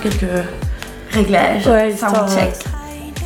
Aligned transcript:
quelques 0.00 0.44
réglages, 1.12 1.66
Ouais, 1.66 1.94
sound 1.96 2.12
histoire, 2.12 2.28
check. 2.34 2.54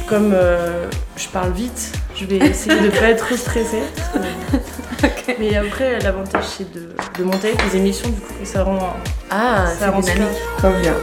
comme 0.09 0.33
euh, 0.35 0.87
je 1.17 1.29
parle 1.29 1.53
vite, 1.53 1.93
je 2.17 2.25
vais 2.27 2.37
essayer 2.39 2.79
de 2.81 2.91
pas 2.91 3.09
être 3.11 3.25
trop 3.27 3.37
stressée. 3.37 3.83
parce 5.01 5.13
que- 5.27 5.33
Mais 5.39 5.57
après, 5.57 5.99
l'avantage 6.01 6.45
c'est 6.59 6.73
de, 6.73 6.95
de 7.19 7.25
monter 7.25 7.49
avec 7.49 7.65
les 7.73 7.79
émissions, 7.79 8.09
du 8.09 8.21
coup, 8.21 8.33
ça 8.45 8.63
rend. 8.65 8.95
Ah, 9.31 9.67
Ça 9.79 9.91
rend 9.91 10.01
dynamique. 10.01 10.23
super. 10.35 10.57
Trop 10.71 10.81
bien. 10.81 10.95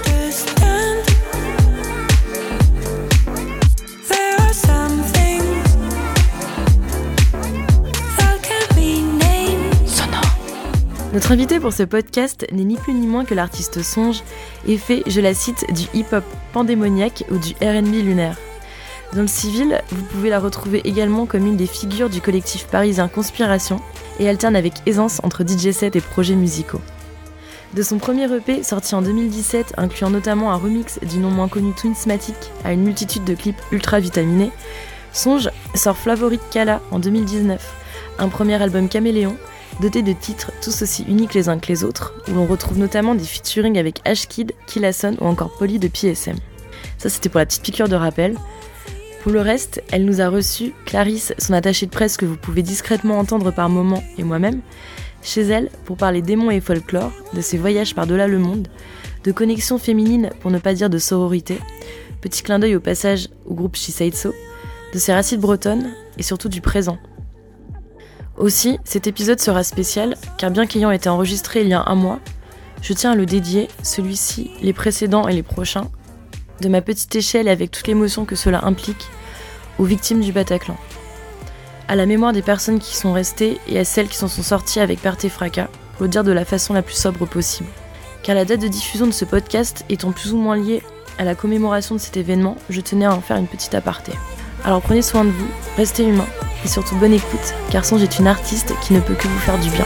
Notre 11.22 11.34
invité 11.34 11.60
pour 11.60 11.72
ce 11.72 11.84
podcast 11.84 12.48
n'est 12.52 12.64
ni 12.64 12.78
plus 12.78 12.96
ni 12.96 13.06
moins 13.06 13.26
que 13.26 13.36
l'artiste 13.36 13.84
Songe 13.84 14.24
et 14.68 14.80
fait, 14.80 15.04
je 15.06 15.22
la 15.22 15.36
cite, 15.36 15.72
du 15.72 15.84
hip-hop 15.94 16.24
pandémoniaque 16.52 17.26
ou 17.30 17.38
du 17.38 17.52
RB 17.62 17.94
lunaire. 18.04 18.38
Dans 19.14 19.22
le 19.22 19.28
civil, 19.28 19.84
vous 19.92 20.02
pouvez 20.02 20.32
la 20.32 20.40
retrouver 20.40 20.82
également 20.84 21.28
comme 21.28 21.46
une 21.46 21.58
des 21.58 21.68
figures 21.68 22.10
du 22.10 22.22
collectif 22.22 22.66
parisien 22.66 23.08
Conspiration 23.08 23.80
et 24.20 24.28
alterne 24.28 24.56
avec 24.56 24.74
aisance 24.88 25.22
entre 25.22 25.44
DJ 25.48 25.70
set 25.74 25.96
et 25.96 26.02
projets 26.02 26.34
musicaux. 26.34 26.82
De 27.76 27.84
son 27.84 28.00
premier 28.00 28.26
EP 28.34 28.64
sorti 28.64 28.96
en 28.96 29.04
2017, 29.04 29.76
incluant 29.78 30.10
notamment 30.10 30.52
un 30.52 30.58
remix 30.58 31.00
du 31.08 31.20
non 31.20 31.30
moins 31.30 31.50
connu 31.50 31.72
Twinsmatic 31.74 32.36
à 32.66 32.74
une 32.74 32.82
multitude 32.82 33.26
de 33.26 33.36
clips 33.36 33.62
ultra 33.72 34.00
vitaminés, 34.00 34.50
Songe 35.14 35.52
sort 35.76 35.98
Flavoric 35.98 36.42
Kala 36.50 36.82
en 36.90 36.98
2019, 36.98 37.62
un 38.18 38.28
premier 38.28 38.60
album 38.60 38.90
caméléon 38.90 39.38
doté 39.82 40.04
de 40.04 40.14
titres 40.14 40.52
tous 40.62 40.84
aussi 40.84 41.04
uniques 41.10 41.34
les 41.34 41.50
uns 41.50 41.58
que 41.58 41.68
les 41.68 41.84
autres, 41.84 42.14
où 42.30 42.36
l'on 42.36 42.46
retrouve 42.46 42.78
notamment 42.78 43.16
des 43.16 43.24
featuring 43.24 43.78
avec 43.80 44.00
Ashkid, 44.06 44.54
Killason 44.68 45.18
ou 45.20 45.26
encore 45.26 45.52
Polly 45.58 45.80
de 45.80 45.88
PSM. 45.88 46.38
Ça 46.98 47.10
c'était 47.10 47.30
pour 47.30 47.40
la 47.40 47.48
petite 47.48 47.64
piqûre 47.64 47.90
de 47.90 47.96
rappel. 47.96 48.38
Pour 49.24 49.32
le 49.32 49.42
reste, 49.42 49.84
elle 49.92 50.06
nous 50.06 50.22
a 50.22 50.30
reçu 50.30 50.74
Clarisse, 50.86 51.34
son 51.40 51.54
attachée 51.54 51.88
de 51.88 51.92
presse 51.92 52.16
que 52.16 52.26
vous 52.26 52.38
pouvez 52.38 52.62
discrètement 52.62 53.18
entendre 53.18 53.52
par 53.52 53.70
moments, 53.70 54.04
et 54.18 54.24
moi-même, 54.24 54.62
chez 55.24 55.42
elle 55.42 55.70
pour 55.86 55.98
parler 55.98 56.22
démons 56.22 56.52
et 56.52 56.62
folklore, 56.62 57.12
de 57.34 57.42
ses 57.42 57.58
voyages 57.58 57.96
par-delà 57.96 58.28
le 58.28 58.40
monde, 58.40 58.68
de 59.24 59.32
connexion 59.32 59.78
féminine 59.78 60.30
pour 60.42 60.52
ne 60.52 60.60
pas 60.60 60.74
dire 60.74 60.90
de 60.90 61.00
sororité, 61.00 61.58
petit 62.22 62.44
clin 62.44 62.60
d'œil 62.60 62.76
au 62.76 62.80
passage 62.80 63.30
au 63.46 63.56
groupe 63.56 63.78
So, 63.78 64.34
de 64.94 65.00
ses 65.00 65.14
racines 65.14 65.40
bretonnes 65.40 65.92
et 66.18 66.24
surtout 66.24 66.50
du 66.50 66.62
présent. 66.62 66.98
Aussi, 68.42 68.80
cet 68.84 69.06
épisode 69.06 69.40
sera 69.40 69.64
spécial 69.64 70.18
car 70.40 70.50
bien 70.50 70.66
qu'ayant 70.66 70.90
été 70.90 71.08
enregistré 71.10 71.62
il 71.62 71.68
y 71.68 71.76
a 71.76 71.84
un 71.86 71.94
mois, 71.94 72.20
je 72.82 72.92
tiens 72.94 73.12
à 73.12 73.16
le 73.16 73.28
dédier, 73.28 73.68
celui-ci, 73.84 74.50
les 74.64 74.74
précédents 74.74 75.28
et 75.28 75.34
les 75.34 75.44
prochains, 75.44 75.92
de 76.60 76.68
ma 76.68 76.82
petite 76.82 77.16
échelle 77.16 77.48
et 77.48 77.52
avec 77.52 77.70
toute 77.70 77.86
l'émotion 77.86 78.26
que 78.26 78.36
cela 78.36 78.66
implique, 78.66 79.06
aux 79.78 79.84
victimes 79.84 80.22
du 80.22 80.32
Bataclan. 80.32 80.76
À 81.88 81.96
la 81.96 82.08
mémoire 82.08 82.34
des 82.34 82.42
personnes 82.42 82.80
qui 82.80 82.96
sont 82.96 83.14
restées 83.14 83.60
et 83.68 83.78
à 83.78 83.86
celles 83.86 84.08
qui 84.08 84.18
s'en 84.18 84.28
sont 84.28 84.42
sorties 84.42 84.80
avec 84.80 85.00
perte 85.00 85.24
et 85.24 85.30
fracas, 85.30 85.70
pour 85.94 86.06
le 86.06 86.10
dire 86.10 86.24
de 86.24 86.32
la 86.32 86.44
façon 86.44 86.74
la 86.74 86.82
plus 86.82 86.96
sobre 86.96 87.28
possible. 87.28 87.70
Car 88.24 88.34
la 88.34 88.46
date 88.46 88.62
de 88.62 88.68
diffusion 88.68 89.06
de 89.06 89.12
ce 89.12 89.24
podcast 89.24 89.86
étant 89.88 90.12
plus 90.12 90.34
ou 90.34 90.38
moins 90.38 90.58
liée 90.58 90.82
à 91.20 91.26
la 91.26 91.36
commémoration 91.36 91.94
de 91.94 92.00
cet 92.00 92.18
événement, 92.18 92.58
je 92.72 92.82
tenais 92.82 93.06
à 93.06 93.14
en 93.14 93.22
faire 93.22 93.38
une 93.38 93.46
petite 93.46 93.76
aparté. 93.76 94.14
Alors 94.64 94.82
prenez 94.82 95.02
soin 95.02 95.24
de 95.26 95.30
vous, 95.32 95.48
restez 95.78 96.04
humains 96.04 96.28
et 96.64 96.68
surtout 96.68 96.96
bonne 96.96 97.14
écoute, 97.14 97.54
car 97.72 97.84
Songe 97.84 98.04
est 98.04 98.20
une 98.20 98.28
artiste 98.28 98.74
qui 98.82 98.94
ne 98.94 99.00
peut 99.00 99.16
que 99.16 99.28
vous 99.28 99.40
faire 99.40 99.58
du 99.58 99.70
bien. 99.70 99.86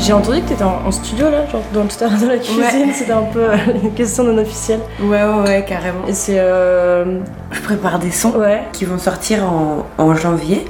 J'ai 0.00 0.12
entendu 0.12 0.40
que 0.40 0.48
t'étais 0.48 0.62
en, 0.62 0.80
en 0.86 0.90
studio 0.92 1.28
là, 1.28 1.44
genre 1.50 1.60
dans, 1.74 1.84
tout 1.86 1.96
à 2.02 2.08
l'heure 2.08 2.18
dans 2.18 2.28
la 2.28 2.36
cuisine, 2.38 2.60
Ouais. 2.62 2.92
c'était 2.94 3.12
un 3.12 3.24
peu 3.24 3.40
euh, 3.50 3.56
une 3.82 3.92
question 3.92 4.22
non 4.24 4.38
officielle. 4.40 4.80
Ouais, 5.00 5.22
ouais, 5.22 5.40
ouais, 5.44 5.64
carrément. 5.68 6.06
Et 6.06 6.14
c'est. 6.14 6.38
Euh... 6.38 7.18
Je 7.50 7.60
prépare 7.60 7.98
des 7.98 8.10
sons 8.12 8.32
Ouais. 8.36 8.62
qui 8.72 8.84
vont 8.84 8.98
sortir 8.98 9.44
en, 9.44 9.84
en 9.98 10.14
janvier. 10.14 10.64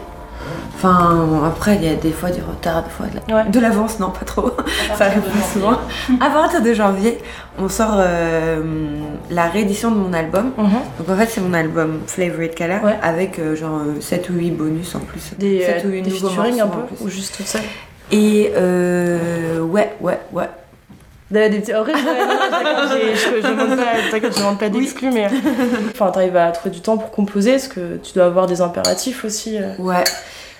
Enfin, 0.81 1.43
après, 1.45 1.75
il 1.75 1.85
y 1.85 1.89
a 1.89 1.95
des 1.97 2.13
fois 2.13 2.31
du 2.31 2.41
retard, 2.41 2.85
des 2.85 2.91
fois 2.91 3.07
de 3.07 3.19
la- 3.33 3.37
Ouais. 3.45 3.51
de 3.51 3.59
l'avance, 3.59 3.99
non, 3.99 4.11
pas 4.11 4.25
trop. 4.25 4.53
Ça 4.97 5.07
arrive 5.07 5.23
pas 5.23 5.43
souvent. 5.53 5.77
À 6.21 6.31
partir 6.31 6.63
de 6.63 6.73
janvier, 6.73 7.19
on 7.59 7.69
sort 7.69 7.95
euh, 7.97 8.63
la 9.29 9.47
réédition 9.49 9.91
de 9.91 9.97
mon 9.97 10.13
album. 10.13 10.53
Mhm. 10.57 10.69
Donc 11.01 11.09
en 11.11 11.17
fait, 11.17 11.27
c'est 11.27 11.41
mon 11.41 11.53
album 11.53 11.99
Favorite 12.07 12.57
Color 12.57 12.85
Ouais. 12.85 12.97
avec 13.03 13.41
euh, 13.41 13.57
genre 13.57 13.81
7 14.01 14.31
ou 14.31 14.35
8 14.35 14.51
bonus 14.53 14.95
en 14.95 15.01
plus. 15.01 15.33
Des, 15.37 15.63
7 15.65 15.85
euh, 15.85 15.89
ou 15.89 15.91
8 15.95 16.03
des 16.03 16.11
featuring 16.11 16.61
un 16.61 16.67
peu 16.69 16.79
en 16.79 16.83
plus. 16.83 16.97
Ou 17.05 17.09
juste 17.09 17.37
tout 17.37 17.43
seul 17.43 17.63
Et 18.13 18.53
euh, 18.57 19.61
ouais, 19.61 19.97
ouais, 20.01 20.21
ouais. 20.33 20.49
Des, 21.33 21.49
des 21.51 21.59
petits. 21.59 21.75
En 21.75 21.83
vrai, 21.83 21.93
je, 21.95 23.43
je 23.43 23.47
demande 23.49 23.77
pas, 23.77 24.55
pas 24.59 24.69
d'exclus, 24.71 25.11
mais. 25.13 25.27
Enfin, 25.93 26.11
t'arrives 26.13 26.37
à 26.37 26.53
trouver 26.53 26.71
du 26.75 26.81
temps 26.81 26.97
pour 26.97 27.11
composer, 27.11 27.51
parce 27.53 27.69
que 27.69 27.97
tu 27.97 28.13
dois 28.15 28.25
avoir 28.27 28.47
des 28.47 28.61
impératifs 28.61 29.25
aussi. 29.25 29.59
euh? 29.59 29.73
Ouais. 29.79 30.05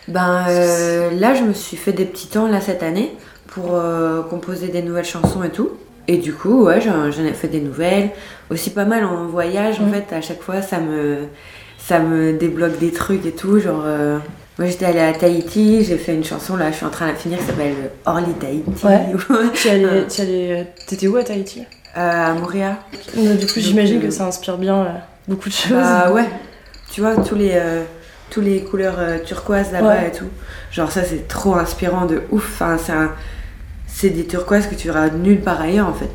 Ben 0.09 0.47
euh, 0.49 1.11
là, 1.13 1.35
je 1.35 1.43
me 1.43 1.53
suis 1.53 1.77
fait 1.77 1.93
des 1.93 2.05
petits 2.05 2.29
temps 2.29 2.49
là 2.49 2.61
cette 2.61 2.83
année 2.83 3.13
pour 3.49 3.75
euh, 3.75 4.23
composer 4.23 4.69
des 4.69 4.83
nouvelles 4.83 5.05
chansons 5.05 5.43
et 5.45 5.51
tout. 5.51 5.71
Et 6.07 6.17
du 6.17 6.33
coup, 6.33 6.65
ouais, 6.65 6.81
j'en 6.81 7.07
ai 7.25 7.33
fait 7.35 7.49
des 7.49 7.61
nouvelles. 7.61 8.11
Aussi 8.51 8.71
pas 8.71 8.87
mal 8.87 9.05
en 9.05 9.27
voyage, 9.27 9.81
en 9.81 9.85
Mhm. 9.85 9.93
fait, 9.93 10.15
à 10.15 10.21
chaque 10.23 10.41
fois, 10.43 10.63
ça 10.63 10.79
me, 10.79 11.19
ça 11.79 11.99
me 11.99 12.33
débloque 12.33 12.79
des 12.79 12.93
trucs 12.93 13.27
et 13.27 13.33
tout. 13.33 13.59
Genre, 13.61 13.83
euh, 13.85 14.19
moi 14.59 14.67
j'étais 14.69 14.87
allée 14.87 15.01
à 15.01 15.13
Tahiti, 15.13 15.85
j'ai 15.85 15.99
fait 15.99 16.15
une 16.15 16.25
chanson 16.25 16.57
là, 16.57 16.71
je 16.71 16.77
suis 16.77 16.87
en 16.87 16.91
train 16.91 17.07
de 17.07 17.13
la 17.13 17.17
finir 17.17 17.39
qui 17.39 17.45
s'appelle 17.45 17.75
Orly 18.07 18.33
Tahiti. 18.41 18.87
Ouais. 18.87 19.01
Tu 19.55 19.69
allais, 19.69 20.07
tu 20.09 20.21
allais, 20.23 20.67
t'étais 20.87 21.07
où 21.09 21.17
à 21.17 21.23
Tahiti? 21.25 21.63
À. 21.95 22.33
Euh, 22.33 23.35
Du 23.35 23.47
coup, 23.47 23.61
j'imagine 23.61 24.01
que 24.01 24.11
ça 24.11 24.25
inspire 24.27 24.57
bien 24.57 24.87
beaucoup 25.27 25.49
de 25.51 25.55
choses. 25.55 25.73
Bah 25.73 26.11
ouais, 26.13 26.25
tu 26.91 27.03
vois, 27.03 27.17
tous 27.17 27.35
les, 27.35 27.51
tous 28.31 28.41
les 28.41 28.63
couleurs 28.63 28.97
euh, 28.99 29.19
turquoises 29.25 29.73
là-bas 29.73 29.89
Ouais. 29.89 30.09
et 30.09 30.17
tout. 30.17 30.29
Genre 30.71 30.91
ça, 30.93 31.03
c'est 31.05 31.27
trop 31.29 31.55
inspirant 31.55 32.07
de 32.07 32.23
ouf. 32.31 32.45
Enfin, 32.55 32.77
c'est 32.79 32.93
un- 32.93 33.13
c'est 33.87 34.11
des 34.11 34.25
turquoises 34.27 34.67
que 34.67 34.75
tu 34.75 34.89
verras 34.89 35.09
nulle 35.11 35.41
part 35.41 35.61
ailleurs 35.61 35.89
en 35.89 35.95
fait. 35.95 36.11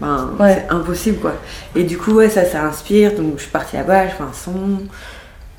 Ben, 0.00 0.30
Ouais. 0.38 0.54
c'est 0.68 0.72
impossible 0.74 1.18
quoi. 1.18 1.34
Et 1.76 1.82
du 1.84 1.98
coup, 1.98 2.12
ouais, 2.12 2.28
ça, 2.30 2.44
ça 2.44 2.62
inspire. 2.64 3.14
Donc 3.14 3.34
je 3.36 3.42
suis 3.42 3.50
partie 3.50 3.76
là-bas, 3.76 4.06
je 4.08 4.12
fais 4.12 4.22
un 4.22 4.32
son. 4.32 4.82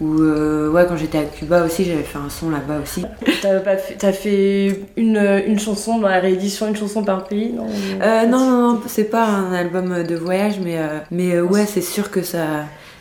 Ou 0.02 0.22
euh, 0.22 0.70
ouais, 0.72 0.86
quand 0.88 0.96
j'étais 0.96 1.18
à 1.18 1.24
Cuba 1.26 1.66
aussi, 1.66 1.84
j'avais 1.84 2.04
fait 2.04 2.18
un 2.18 2.30
son 2.30 2.50
là-bas 2.50 2.76
aussi. 2.82 3.04
T'as 3.42 3.60
pas 3.60 3.76
fait, 3.76 3.96
t'as 3.96 4.14
fait 4.14 4.80
une, 4.96 5.18
une 5.46 5.60
chanson 5.60 6.00
dans 6.00 6.08
la 6.08 6.20
réédition, 6.22 6.70
une 6.70 6.76
chanson 6.78 7.04
par 7.04 7.26
pays 7.26 7.52
non? 7.52 7.68
Euh, 8.02 8.26
non, 8.26 8.40
non, 8.40 8.74
non, 8.76 8.82
c'est 8.88 9.04
pas 9.04 9.26
un 9.26 9.52
album 9.52 10.04
de 10.04 10.16
voyage, 10.16 10.54
mais, 10.64 10.78
euh, 10.78 11.00
mais 11.12 11.36
euh, 11.36 11.42
ouais, 11.42 11.66
c'est 11.66 11.82
sûr 11.82 12.12
que 12.12 12.22
ça, 12.22 12.46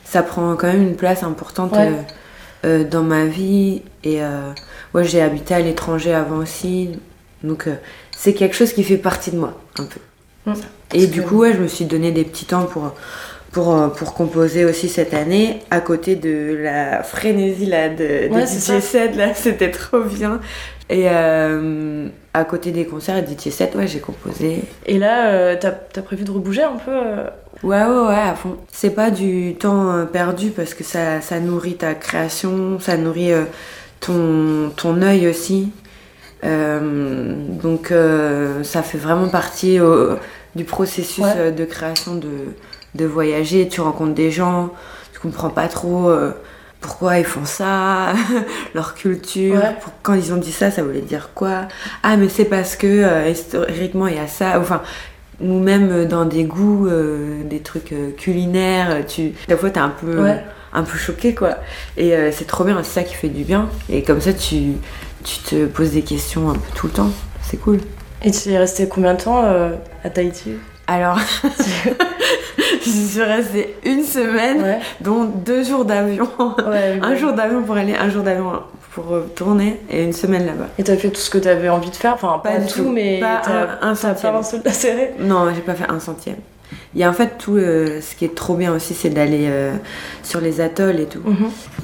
ça 0.04 0.24
prend 0.24 0.56
quand 0.56 0.66
même 0.66 0.82
une 0.82 0.96
place 0.96 1.22
importante 1.22 1.70
Ouais. 1.72 1.92
Euh, 2.64 2.68
euh, 2.68 2.84
dans 2.84 3.02
ma 3.02 3.26
vie. 3.26 3.82
Et 4.04 4.22
euh, 4.22 4.52
ouais, 4.94 5.04
j'ai 5.04 5.20
habité 5.20 5.54
à 5.54 5.60
l'étranger 5.60 6.14
avant 6.14 6.38
aussi, 6.38 6.90
donc 7.42 7.66
euh, 7.66 7.74
c'est 8.16 8.34
quelque 8.34 8.54
chose 8.54 8.72
qui 8.72 8.84
fait 8.84 8.96
partie 8.96 9.30
de 9.30 9.36
moi, 9.38 9.60
un 9.78 9.84
peu. 9.84 10.50
Mm. 10.50 10.54
Et 10.94 11.06
du 11.06 11.22
coup, 11.22 11.38
ouais, 11.38 11.52
je 11.52 11.58
me 11.58 11.68
suis 11.68 11.84
donné 11.84 12.12
des 12.12 12.24
petits 12.24 12.46
temps 12.46 12.64
pour, 12.64 12.94
pour, 13.52 13.76
euh, 13.76 13.88
pour 13.88 14.14
composer 14.14 14.64
aussi 14.64 14.88
cette 14.88 15.14
année, 15.14 15.60
à 15.70 15.80
côté 15.80 16.16
de 16.16 16.58
la 16.62 17.02
frénésie 17.02 17.66
là, 17.66 17.88
de, 17.88 18.28
de 18.28 18.34
Ouais, 18.34 18.46
ça. 18.46 18.78
DJ 18.78 18.82
c'était 19.34 19.70
trop 19.70 20.00
bien. 20.00 20.40
Et 20.90 21.04
euh, 21.10 22.08
à 22.32 22.44
côté 22.44 22.70
des 22.70 22.86
concerts 22.86 23.22
DJ 23.26 23.50
set, 23.50 23.74
ouais, 23.74 23.86
j'ai 23.86 24.00
composé. 24.00 24.62
Et 24.86 24.98
là, 24.98 25.28
euh, 25.28 25.56
t'as 25.60 25.72
as 25.96 26.02
prévu 26.02 26.24
de 26.24 26.30
rebouger 26.30 26.62
un 26.62 26.76
peu 26.76 26.90
euh, 26.92 27.24
Ouais, 27.62 27.82
ouais, 27.84 28.06
ouais, 28.08 28.14
à 28.30 28.34
fond. 28.34 28.56
C'est 28.72 28.90
pas 28.94 29.10
du 29.10 29.54
temps 29.56 30.06
perdu 30.12 30.50
parce 30.50 30.74
que 30.74 30.84
ça, 30.84 31.20
ça 31.20 31.40
nourrit 31.40 31.74
ta 31.76 31.94
création, 31.94 32.78
ça 32.80 32.96
nourrit 32.96 33.32
ton, 34.00 34.70
ton 34.76 35.02
œil 35.02 35.26
aussi. 35.28 35.72
Donc 36.42 37.92
ça 38.62 38.82
fait 38.82 38.98
vraiment 38.98 39.28
partie 39.28 39.78
du 40.54 40.64
processus 40.64 41.24
Ouais. 41.24 41.50
de 41.52 41.64
création 41.64 42.14
de, 42.14 42.28
de 42.94 43.04
voyager. 43.04 43.66
Tu 43.68 43.80
rencontres 43.80 44.14
des 44.14 44.30
gens, 44.30 44.70
tu 45.12 45.18
comprends 45.18 45.50
pas 45.50 45.66
trop 45.66 46.10
pourquoi 46.80 47.18
ils 47.18 47.24
font 47.24 47.44
ça, 47.44 48.12
leur 48.74 48.94
culture, 48.94 49.56
Ouais. 49.56 49.76
pour- 49.80 49.92
quand 50.02 50.14
ils 50.14 50.32
ont 50.32 50.36
dit 50.36 50.52
ça, 50.52 50.70
ça 50.70 50.82
voulait 50.82 51.00
dire 51.00 51.30
quoi? 51.34 51.62
Ah 52.02 52.16
mais 52.16 52.28
c'est 52.28 52.44
parce 52.44 52.76
que 52.76 52.86
euh, 52.86 53.28
historiquement 53.28 54.06
il 54.06 54.16
y 54.16 54.20
a 54.20 54.26
ça. 54.28 54.58
Enfin, 54.60 54.82
ou 55.40 55.58
même 55.60 56.06
dans 56.06 56.24
des 56.24 56.44
goûts, 56.44 56.88
euh, 56.88 57.42
des 57.44 57.60
trucs 57.60 57.92
euh, 57.92 58.10
culinaires, 58.16 59.04
tu, 59.06 59.32
des 59.48 59.56
fois 59.56 59.70
t'es 59.70 59.80
un 59.80 59.88
peu, 59.90 60.22
Ouais. 60.22 60.42
un 60.72 60.82
peu 60.82 60.98
choqué 60.98 61.34
quoi. 61.34 61.58
Et 61.96 62.14
euh, 62.14 62.30
c'est 62.32 62.46
trop 62.46 62.64
bien, 62.64 62.78
c'est 62.82 63.00
ça 63.00 63.02
qui 63.04 63.14
fait 63.14 63.28
du 63.28 63.44
bien. 63.44 63.68
Et 63.88 64.02
comme 64.02 64.20
ça 64.20 64.32
tu, 64.32 64.72
tu 65.24 65.38
te 65.40 65.66
poses 65.66 65.90
des 65.92 66.02
questions 66.02 66.50
un 66.50 66.54
peu 66.54 66.60
tout 66.74 66.86
le 66.88 66.92
temps. 66.92 67.10
C'est 67.42 67.56
cool. 67.58 67.78
Et 68.24 68.30
tu 68.32 68.50
es 68.50 68.58
resté 68.58 68.88
combien 68.88 69.14
de 69.14 69.20
temps 69.22 69.42
euh, 69.44 69.70
à 70.04 70.10
Tahiti? 70.10 70.54
Alors, 70.88 71.18
je 72.84 72.90
suis 72.90 73.22
restée 73.22 73.76
une 73.84 74.02
semaine, 74.02 74.62
Ouais. 74.62 74.78
dont 75.00 75.24
deux 75.24 75.62
jours 75.62 75.84
d'avion. 75.84 76.28
ouais 76.68 76.98
un 77.02 77.10
ouais. 77.10 77.16
jour 77.16 77.32
d'avion 77.32 77.62
pour 77.62 77.76
aller, 77.76 77.94
un 77.94 78.10
jour 78.10 78.22
d'avion 78.22 78.52
pour 78.92 79.06
retourner 79.06 79.80
et 79.90 80.02
une 80.04 80.12
semaine 80.12 80.46
là-bas. 80.46 80.66
Et 80.78 80.82
t'as 80.84 80.96
fait 80.96 81.10
tout 81.10 81.20
ce 81.20 81.30
que 81.30 81.38
t'avais 81.38 81.68
envie 81.68 81.90
de 81.90 81.96
faire? 81.96 82.14
Enfin, 82.14 82.40
pas, 82.42 82.58
tout, 82.60 82.82
tout. 82.84 82.90
mais 82.90 83.20
Pas 83.20 83.42
un- 83.82 83.88
un 83.90 83.94
centième. 83.94 84.32
pas 84.32 84.38
un 84.38 84.42
seul 84.42 84.62
serré? 84.72 85.14
Non, 85.20 85.46
j'ai 85.54 85.60
pas 85.60 85.74
fait 85.74 85.88
un 85.90 86.00
centième. 86.00 86.36
Il 86.94 87.00
y 87.00 87.04
a 87.04 87.08
en 87.10 87.12
fait 87.12 87.38
tout, 87.38 87.56
euh, 87.56 88.00
ce 88.00 88.14
qui 88.14 88.24
est 88.24 88.34
trop 88.34 88.54
bien 88.54 88.74
aussi, 88.74 88.92
c'est 88.94 89.08
d'aller 89.10 89.46
euh, 89.48 89.72
sur 90.22 90.40
les 90.40 90.60
atolls 90.60 91.00
et 91.00 91.04
tout. 91.06 91.20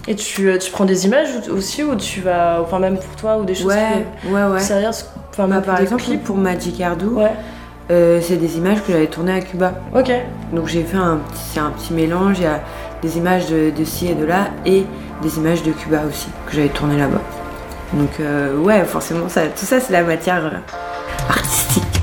Et 0.08 0.14
tu, 0.14 0.48
euh, 0.48 0.58
tu 0.58 0.70
prends 0.70 0.84
des 0.86 1.04
images 1.06 1.28
aussi 1.50 1.82
ou 1.84 1.94
tu 1.94 2.20
vas, 2.20 2.58
enfin 2.62 2.78
même 2.78 2.96
pour 2.98 3.14
toi 3.16 3.38
ou 3.38 3.44
des 3.44 3.54
choses 3.54 3.66
Ouais, 3.66 4.04
ouais, 4.31 4.44
ouais. 4.52 4.60
sérieuses 4.60 5.06
Enfin, 5.31 5.46
Bah, 5.48 5.60
par 5.60 5.81
exemple, 5.81 6.02
clips 6.02 6.22
pour 6.25 6.36
Magic 6.36 6.81
Ardou, 6.81 7.16
Ouais, 7.19 7.31
euh, 7.90 8.20
c'est 8.22 8.36
des 8.36 8.56
images 8.56 8.82
que 8.82 8.92
j'avais 8.92 9.06
tournées 9.06 9.34
à 9.34 9.40
Cuba. 9.40 9.75
ok. 9.94 10.10
Donc 10.52 10.69
j'ai 10.69 10.82
fait 10.82 10.96
un 10.96 11.16
petit, 11.16 11.42
c'est 11.52 11.60
un 11.60 11.70
petit 11.70 11.92
mélange, 11.92 12.38
il 12.38 12.44
y 12.44 12.46
a 12.46 12.60
des 13.02 13.19
images 13.19 13.46
de, 13.50 13.70
de 13.70 13.84
ci 13.84 14.08
et 14.08 14.14
de 14.14 14.25
là 14.25 14.48
et 14.64 14.84
des 15.22 15.36
images 15.38 15.62
de 15.62 15.72
Cuba 15.72 16.02
aussi 16.08 16.28
que 16.46 16.54
j'avais 16.54 16.69
tournées 16.69 16.98
là-bas. 16.98 17.20
Donc 17.92 18.20
euh, 18.20 18.56
ouais, 18.58 18.84
forcément, 18.84 19.28
ça, 19.28 19.42
tout 19.46 19.66
ça 19.66 19.81
c'est 19.81 19.92
la 19.92 20.02
matière 20.02 20.44
euh, 20.46 21.28
artistique. 21.28 21.94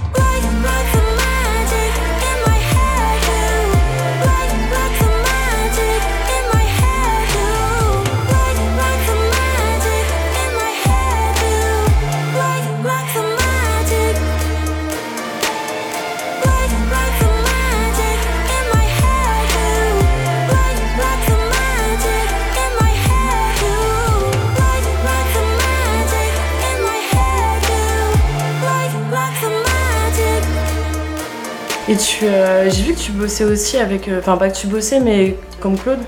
Et 31.92 31.98
tu, 31.98 32.26
euh, 32.26 32.70
j'ai 32.70 32.84
vu 32.84 32.94
que 32.94 33.00
tu 33.00 33.12
bossais 33.12 33.44
aussi 33.44 33.78
avec, 33.78 34.08
euh, 34.08 34.20
enfin 34.20 34.38
pas 34.38 34.50
que 34.50 34.56
tu 34.56 34.68
bossais, 34.68 35.00
mais 35.00 35.36
comme 35.60 35.78
Claude, 35.78 36.00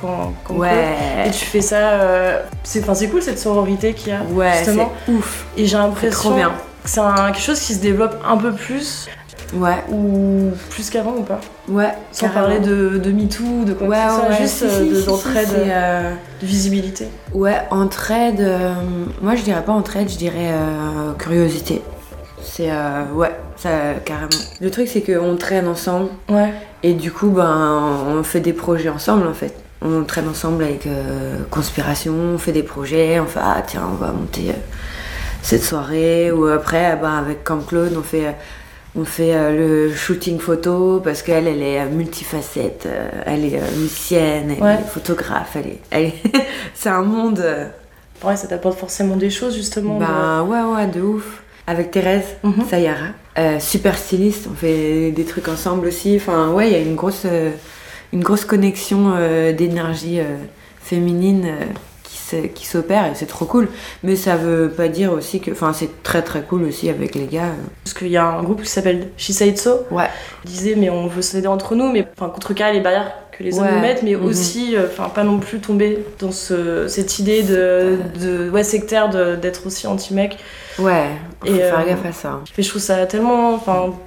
quand, 0.00 0.32
comme 0.44 0.56
Claude. 0.58 0.68
Et 0.70 1.26
Ouais, 1.26 1.30
tu 1.30 1.44
fais 1.44 1.60
ça, 1.60 1.76
euh, 2.00 2.40
c'est, 2.64 2.82
c'est 2.94 3.08
cool 3.08 3.22
cette 3.22 3.38
sororité 3.38 3.92
qu'il 3.92 4.08
y 4.08 4.12
a 4.12 4.22
ouais, 4.22 4.52
justement. 4.58 4.92
c'est 5.06 5.12
ouf. 5.12 5.44
Et 5.56 5.66
j'ai 5.66 5.76
l'impression 5.76 6.10
trop 6.30 6.34
bien. 6.34 6.48
que 6.82 6.88
c'est 6.90 7.00
un- 7.00 7.26
quelque 7.32 7.40
chose 7.42 7.60
qui 7.60 7.74
se 7.74 7.80
développe 7.80 8.16
un 8.26 8.36
peu 8.36 8.52
plus 8.52 9.08
Ouais, 9.54 9.76
ou 9.92 10.50
plus 10.70 10.90
qu'avant 10.90 11.12
ou 11.18 11.22
pas? 11.22 11.40
ouais. 11.68 11.92
Sans 12.10 12.26
carrément. 12.28 12.46
parler 12.46 12.58
de, 12.60 12.98
de 12.98 13.12
MeToo, 13.12 13.64
de 13.64 13.74
quoi 13.74 13.86
Ouais, 13.86 13.96
que 13.96 14.28
ouais, 14.30 14.36
juste 14.38 14.56
si, 14.56 14.64
euh, 14.64 14.82
si, 14.84 14.88
de- 14.90 15.00
si, 15.00 15.06
d'entraide, 15.06 15.48
euh, 15.54 16.14
visibilité. 16.42 17.06
Ouais, 17.32 17.58
entraide. 17.70 18.40
euh, 18.40 18.72
moi, 19.22 19.36
je 19.36 19.42
dirais 19.42 19.62
pas 19.62 19.72
entraide, 19.72 20.08
je 20.10 20.16
dirais 20.16 20.50
euh, 20.50 21.12
curiosité. 21.18 21.82
C'est 22.42 22.70
ouais, 23.14 23.30
ça 23.56 23.94
carrément. 24.04 24.28
Le 24.60 24.70
truc, 24.70 24.88
c'est 24.88 25.02
qu'on 25.02 25.36
traîne 25.36 25.66
ensemble 25.68 26.10
Ouais. 26.28 26.52
et 26.82 26.92
du 26.94 27.10
coup, 27.12 27.28
ben, 27.30 28.04
on 28.08 28.22
fait 28.22 28.40
des 28.40 28.52
projets 28.52 28.88
ensemble 28.88 29.26
en 29.26 29.34
fait. 29.34 29.54
On 29.82 30.04
traîne 30.04 30.28
ensemble 30.28 30.64
avec 30.64 30.86
euh, 30.86 31.36
Conspiration, 31.50 32.12
on 32.14 32.38
fait 32.38 32.52
des 32.52 32.62
projets, 32.62 33.20
on 33.20 33.26
fait 33.26 33.40
ah 33.42 33.62
tiens, 33.66 33.82
on 33.90 33.94
va 33.96 34.10
monter 34.12 34.48
euh, 34.50 34.52
cette 35.42 35.62
soirée 35.62 36.30
ou 36.32 36.46
après, 36.46 36.86
ah, 36.92 36.96
ben, 36.96 37.12
avec 37.18 37.44
Camp 37.44 37.60
Claude, 37.66 37.94
on 37.98 38.02
fait. 38.02 38.26
euh, 38.26 38.32
on 38.98 39.04
fait 39.04 39.34
euh, 39.34 39.86
le 39.88 39.94
shooting 39.94 40.38
photo 40.40 41.02
parce 41.04 41.20
qu'elle, 41.20 41.46
elle 41.46 41.62
est 41.62 41.84
multifacette. 41.84 42.88
elle 43.26 43.44
est 43.44 43.60
musicienne, 43.76 44.54
elle 44.56 44.62
Ouais. 44.62 44.74
est 44.80 44.88
photographe. 44.88 45.50
Elle 45.56 45.66
est, 45.66 45.80
elle 45.90 46.04
est- 46.06 46.22
c'est 46.74 46.88
un 46.88 47.02
monde. 47.02 47.44
Ouais, 48.24 48.36
ça 48.36 48.46
t'apporte 48.46 48.78
forcément 48.78 49.16
des 49.16 49.28
choses 49.28 49.54
justement. 49.54 49.98
de- 49.98 50.04
bah 50.06 50.42
ouais, 50.44 50.62
ouais, 50.62 50.86
de 50.86 51.02
ouf. 51.02 51.42
Avec 51.66 51.90
Thérèse 51.90 52.36
Mhm. 52.44 52.64
Sayara, 52.70 53.06
euh, 53.38 53.58
super 53.58 53.98
styliste, 53.98 54.46
on 54.50 54.54
fait 54.54 55.10
des 55.10 55.24
trucs 55.24 55.48
ensemble 55.48 55.88
aussi. 55.88 56.16
Enfin, 56.16 56.50
ouais, 56.52 56.68
il 56.68 56.72
y 56.72 56.76
a 56.76 56.80
une 56.80 56.94
grosse, 56.94 57.22
euh, 57.24 57.50
une 58.12 58.22
grosse 58.22 58.44
connexion 58.44 59.14
euh, 59.16 59.52
d'énergie 59.52 60.20
féminine 60.80 61.48
qui 62.54 62.66
s'opère 62.66 63.06
et 63.06 63.14
c'est 63.14 63.26
trop 63.26 63.44
cool. 63.44 63.68
Mais 64.02 64.16
ça 64.16 64.36
veut 64.36 64.68
pas 64.68 64.88
dire 64.88 65.12
aussi 65.12 65.40
que. 65.40 65.50
Enfin, 65.52 65.72
c'est 65.72 66.02
très 66.02 66.22
très 66.22 66.42
cool 66.42 66.64
aussi 66.64 66.88
avec 66.88 67.14
les 67.14 67.26
gars. 67.26 67.50
Parce 67.84 67.94
qu'il 67.94 68.08
y 68.08 68.16
a 68.16 68.24
un 68.24 68.42
groupe 68.42 68.62
qui 68.62 68.68
s'appelle 68.68 69.08
She 69.16 69.30
Said 69.32 69.58
So. 69.58 69.80
Ouais. 69.92 70.08
Il 70.44 70.50
disait, 70.50 70.74
mais 70.76 70.90
on 70.90 71.06
veut 71.06 71.22
s'aider 71.22 71.46
entre 71.46 71.74
nous, 71.76 71.90
mais 71.92 72.04
enfin, 72.16 72.28
contrecarrer 72.30 72.72
les 72.74 72.80
barrières 72.80 73.12
que 73.36 73.42
les 73.44 73.56
hommes 73.58 73.64
Ouais. 73.66 73.72
nous 73.74 73.80
mettent, 73.80 74.02
mais 74.02 74.14
Mhm. 74.16 74.24
aussi, 74.24 74.74
enfin, 74.78 75.08
pas 75.08 75.22
non 75.24 75.38
plus 75.38 75.58
tomber 75.60 75.98
dans 76.20 76.32
ce, 76.32 76.88
cette 76.88 77.18
idée 77.20 77.42
de, 77.42 77.96
de 78.20 78.50
ouais, 78.50 78.64
sectaire 78.64 79.08
d'être 79.40 79.66
aussi 79.66 79.86
anti-mec. 79.86 80.36
Ouais, 80.78 81.08
faut 81.40 81.46
Et, 81.46 81.58
faire 81.58 81.80
euh, 81.80 81.86
gaffe 81.86 82.04
à 82.04 82.12
ça. 82.12 82.40
Mais 82.56 82.62
je 82.62 82.68
trouve 82.68 82.82
ça 82.82 83.06
tellement 83.06 83.58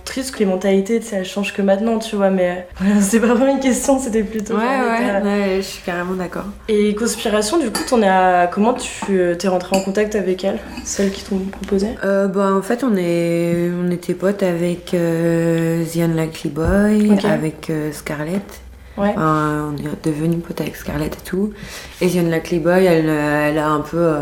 triste 0.06 0.34
que 0.34 0.40
les 0.40 0.46
mentalités, 0.46 1.02
elles 1.12 1.26
changent 1.26 1.54
que 1.54 1.62
maintenant, 1.62 1.98
tu 2.00 2.16
vois, 2.16 2.30
mais 2.30 2.68
c'est 3.02 3.20
pas 3.20 3.28
vraiment 3.28 3.52
une 3.54 3.60
question, 3.60 4.00
c'était 4.00 4.24
plutôt. 4.24 4.54
Ouais, 4.54 4.60
ouais, 4.62 5.22
ouais, 5.24 5.56
je 5.58 5.62
suis 5.62 5.84
carrément 5.84 6.14
d'accord. 6.14 6.46
Et 6.68 6.94
Conspiration, 6.96 7.58
du 7.58 7.72
coup, 7.72 7.82
t'en 7.88 8.02
es 8.02 8.08
à... 8.08 8.48
comment 8.52 8.74
tu 8.74 8.90
euh, 9.12 9.36
t'es 9.36 9.48
rentré 9.48 9.76
en 9.76 9.82
contact 9.82 10.16
avec 10.16 10.44
elles, 10.44 10.60
celles 10.84 11.12
qui 11.12 11.24
t'ont 11.24 11.40
proposé? 11.40 11.90
Euh, 12.04 12.28
bah, 12.28 12.54
en 12.54 12.62
fait, 12.62 12.84
on, 12.84 12.96
est, 12.96 13.72
on 13.72 13.90
était 13.92 14.14
potes 14.14 14.44
avec 14.44 14.94
euh, 14.94 15.84
The 15.86 15.98
Unlikely 15.98 16.50
Boy, 16.52 17.12
Ok. 17.14 17.26
avec 17.26 17.72
Scarlett. 17.92 18.62
Ouais. 18.98 19.14
Enfin, 19.16 19.74
on 19.74 19.78
est 19.78 20.06
devenu 20.06 20.38
potes 20.38 20.62
avec 20.62 20.76
Scarlett 20.76 21.14
et 21.16 21.24
tout. 21.26 21.52
Et 22.02 22.10
The 22.10 22.16
Unlikely 22.16 22.60
Boy, 22.60 22.86
elle, 22.86 23.10
elle 23.10 23.58
a 23.58 23.70
un 23.70 23.80
peu 23.80 24.16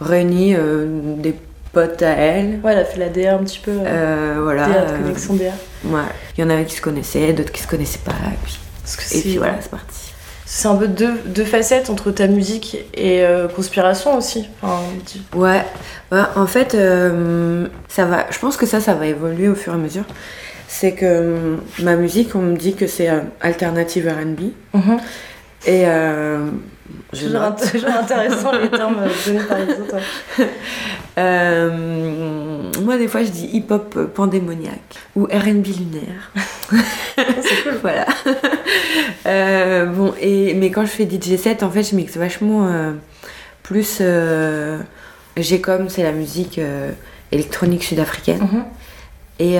réuni 0.00 0.56
des 1.18 1.34
potes 1.72 2.02
à 2.02 2.10
elle. 2.10 2.60
Ouais, 2.62 2.72
elle 2.72 2.78
a 2.78 2.84
fait 2.84 2.98
la 2.98 3.08
DA 3.08 3.34
un 3.34 3.38
petit 3.38 3.58
peu. 3.58 3.70
Euh, 3.72 3.84
Euh, 3.86 4.40
voilà. 4.42 4.66
DA, 4.68 4.74
euh, 4.74 4.98
connexion 4.98 5.34
DA. 5.34 5.52
ouais. 5.84 6.00
Il 6.36 6.40
y 6.42 6.44
en 6.44 6.50
avait 6.50 6.64
qui 6.64 6.74
se 6.76 6.82
connaissaient, 6.82 7.32
d'autres 7.32 7.52
qui 7.52 7.62
se 7.62 7.68
connaissaient 7.68 8.00
pas. 8.04 8.12
Et 8.12 8.36
puis, 8.44 8.58
Parce 8.82 8.96
que 8.96 9.02
et 9.02 9.04
c'est 9.06 9.20
puis 9.22 9.36
voilà, 9.38 9.54
c'est 9.60 9.70
parti. 9.70 10.12
c'est 10.44 10.68
un 10.68 10.74
peu 10.76 10.88
deux, 10.88 11.14
deux 11.26 11.44
facettes 11.44 11.88
entre 11.90 12.10
ta 12.10 12.26
musique 12.26 12.76
et 12.94 13.22
euh, 13.24 13.48
Conspiration 13.48 14.16
aussi. 14.18 14.48
Enfin, 14.62 14.82
tu- 15.06 15.38
Ouais, 15.38 15.64
Ouais, 16.10 16.20
en 16.36 16.46
fait, 16.46 16.74
euh, 16.74 17.68
ça 17.88 18.04
va. 18.04 18.26
Je 18.30 18.38
pense 18.38 18.56
que 18.58 18.66
ça, 18.66 18.80
ça 18.80 18.92
va 18.94 19.06
évoluer 19.06 19.48
au 19.48 19.54
fur 19.54 19.72
et 19.72 19.76
à 19.76 19.78
mesure. 19.78 20.04
C'est 20.68 20.92
que 20.92 21.04
euh, 21.06 21.56
ma 21.80 21.96
musique, 21.96 22.34
on 22.34 22.40
me 22.40 22.56
dit 22.56 22.74
que 22.74 22.86
c'est 22.86 23.08
alternative 23.40 24.08
R&B. 24.08 24.50
Et 25.64 25.86
euh, 25.86 26.46
je 27.12 27.26
Toujours, 27.26 27.40
int- 27.42 27.70
toujours 27.72 27.90
intéressant 27.90 28.52
les 28.52 28.68
termes 28.68 28.96
donnés 29.26 29.38
par 29.48 29.58
les 29.58 29.72
autres. 29.74 29.96
ouais. 30.38 30.48
Euh, 31.18 31.70
moi, 32.82 32.96
des 32.96 33.06
fois, 33.08 33.22
je 33.22 33.28
dis 33.30 33.46
hip-hop 33.52 33.98
pandémoniaque 34.14 34.96
ou 35.14 35.24
R&B 35.24 35.66
lunaire. 35.66 36.32
C'est 36.68 37.62
cool. 37.62 37.74
voilà. 37.82 38.06
Euh, 39.26 39.86
bon, 39.86 40.14
et, 40.20 40.54
mais 40.54 40.70
quand 40.70 40.82
je 40.82 40.90
fais 40.90 41.08
DJ 41.08 41.36
set, 41.36 41.62
en 41.62 41.70
fait, 41.70 41.82
je 41.82 41.94
mixe 41.94 42.16
vachement 42.16 42.66
euh, 42.66 42.92
plus. 43.62 44.02
J'ai 45.36 45.60
comme 45.60 45.88
c'est 45.88 46.02
la 46.02 46.12
musique 46.12 46.60
électronique 47.30 47.84
sud-africaine. 47.84 48.40
Mhm. 48.40 48.64
Et 49.38 49.58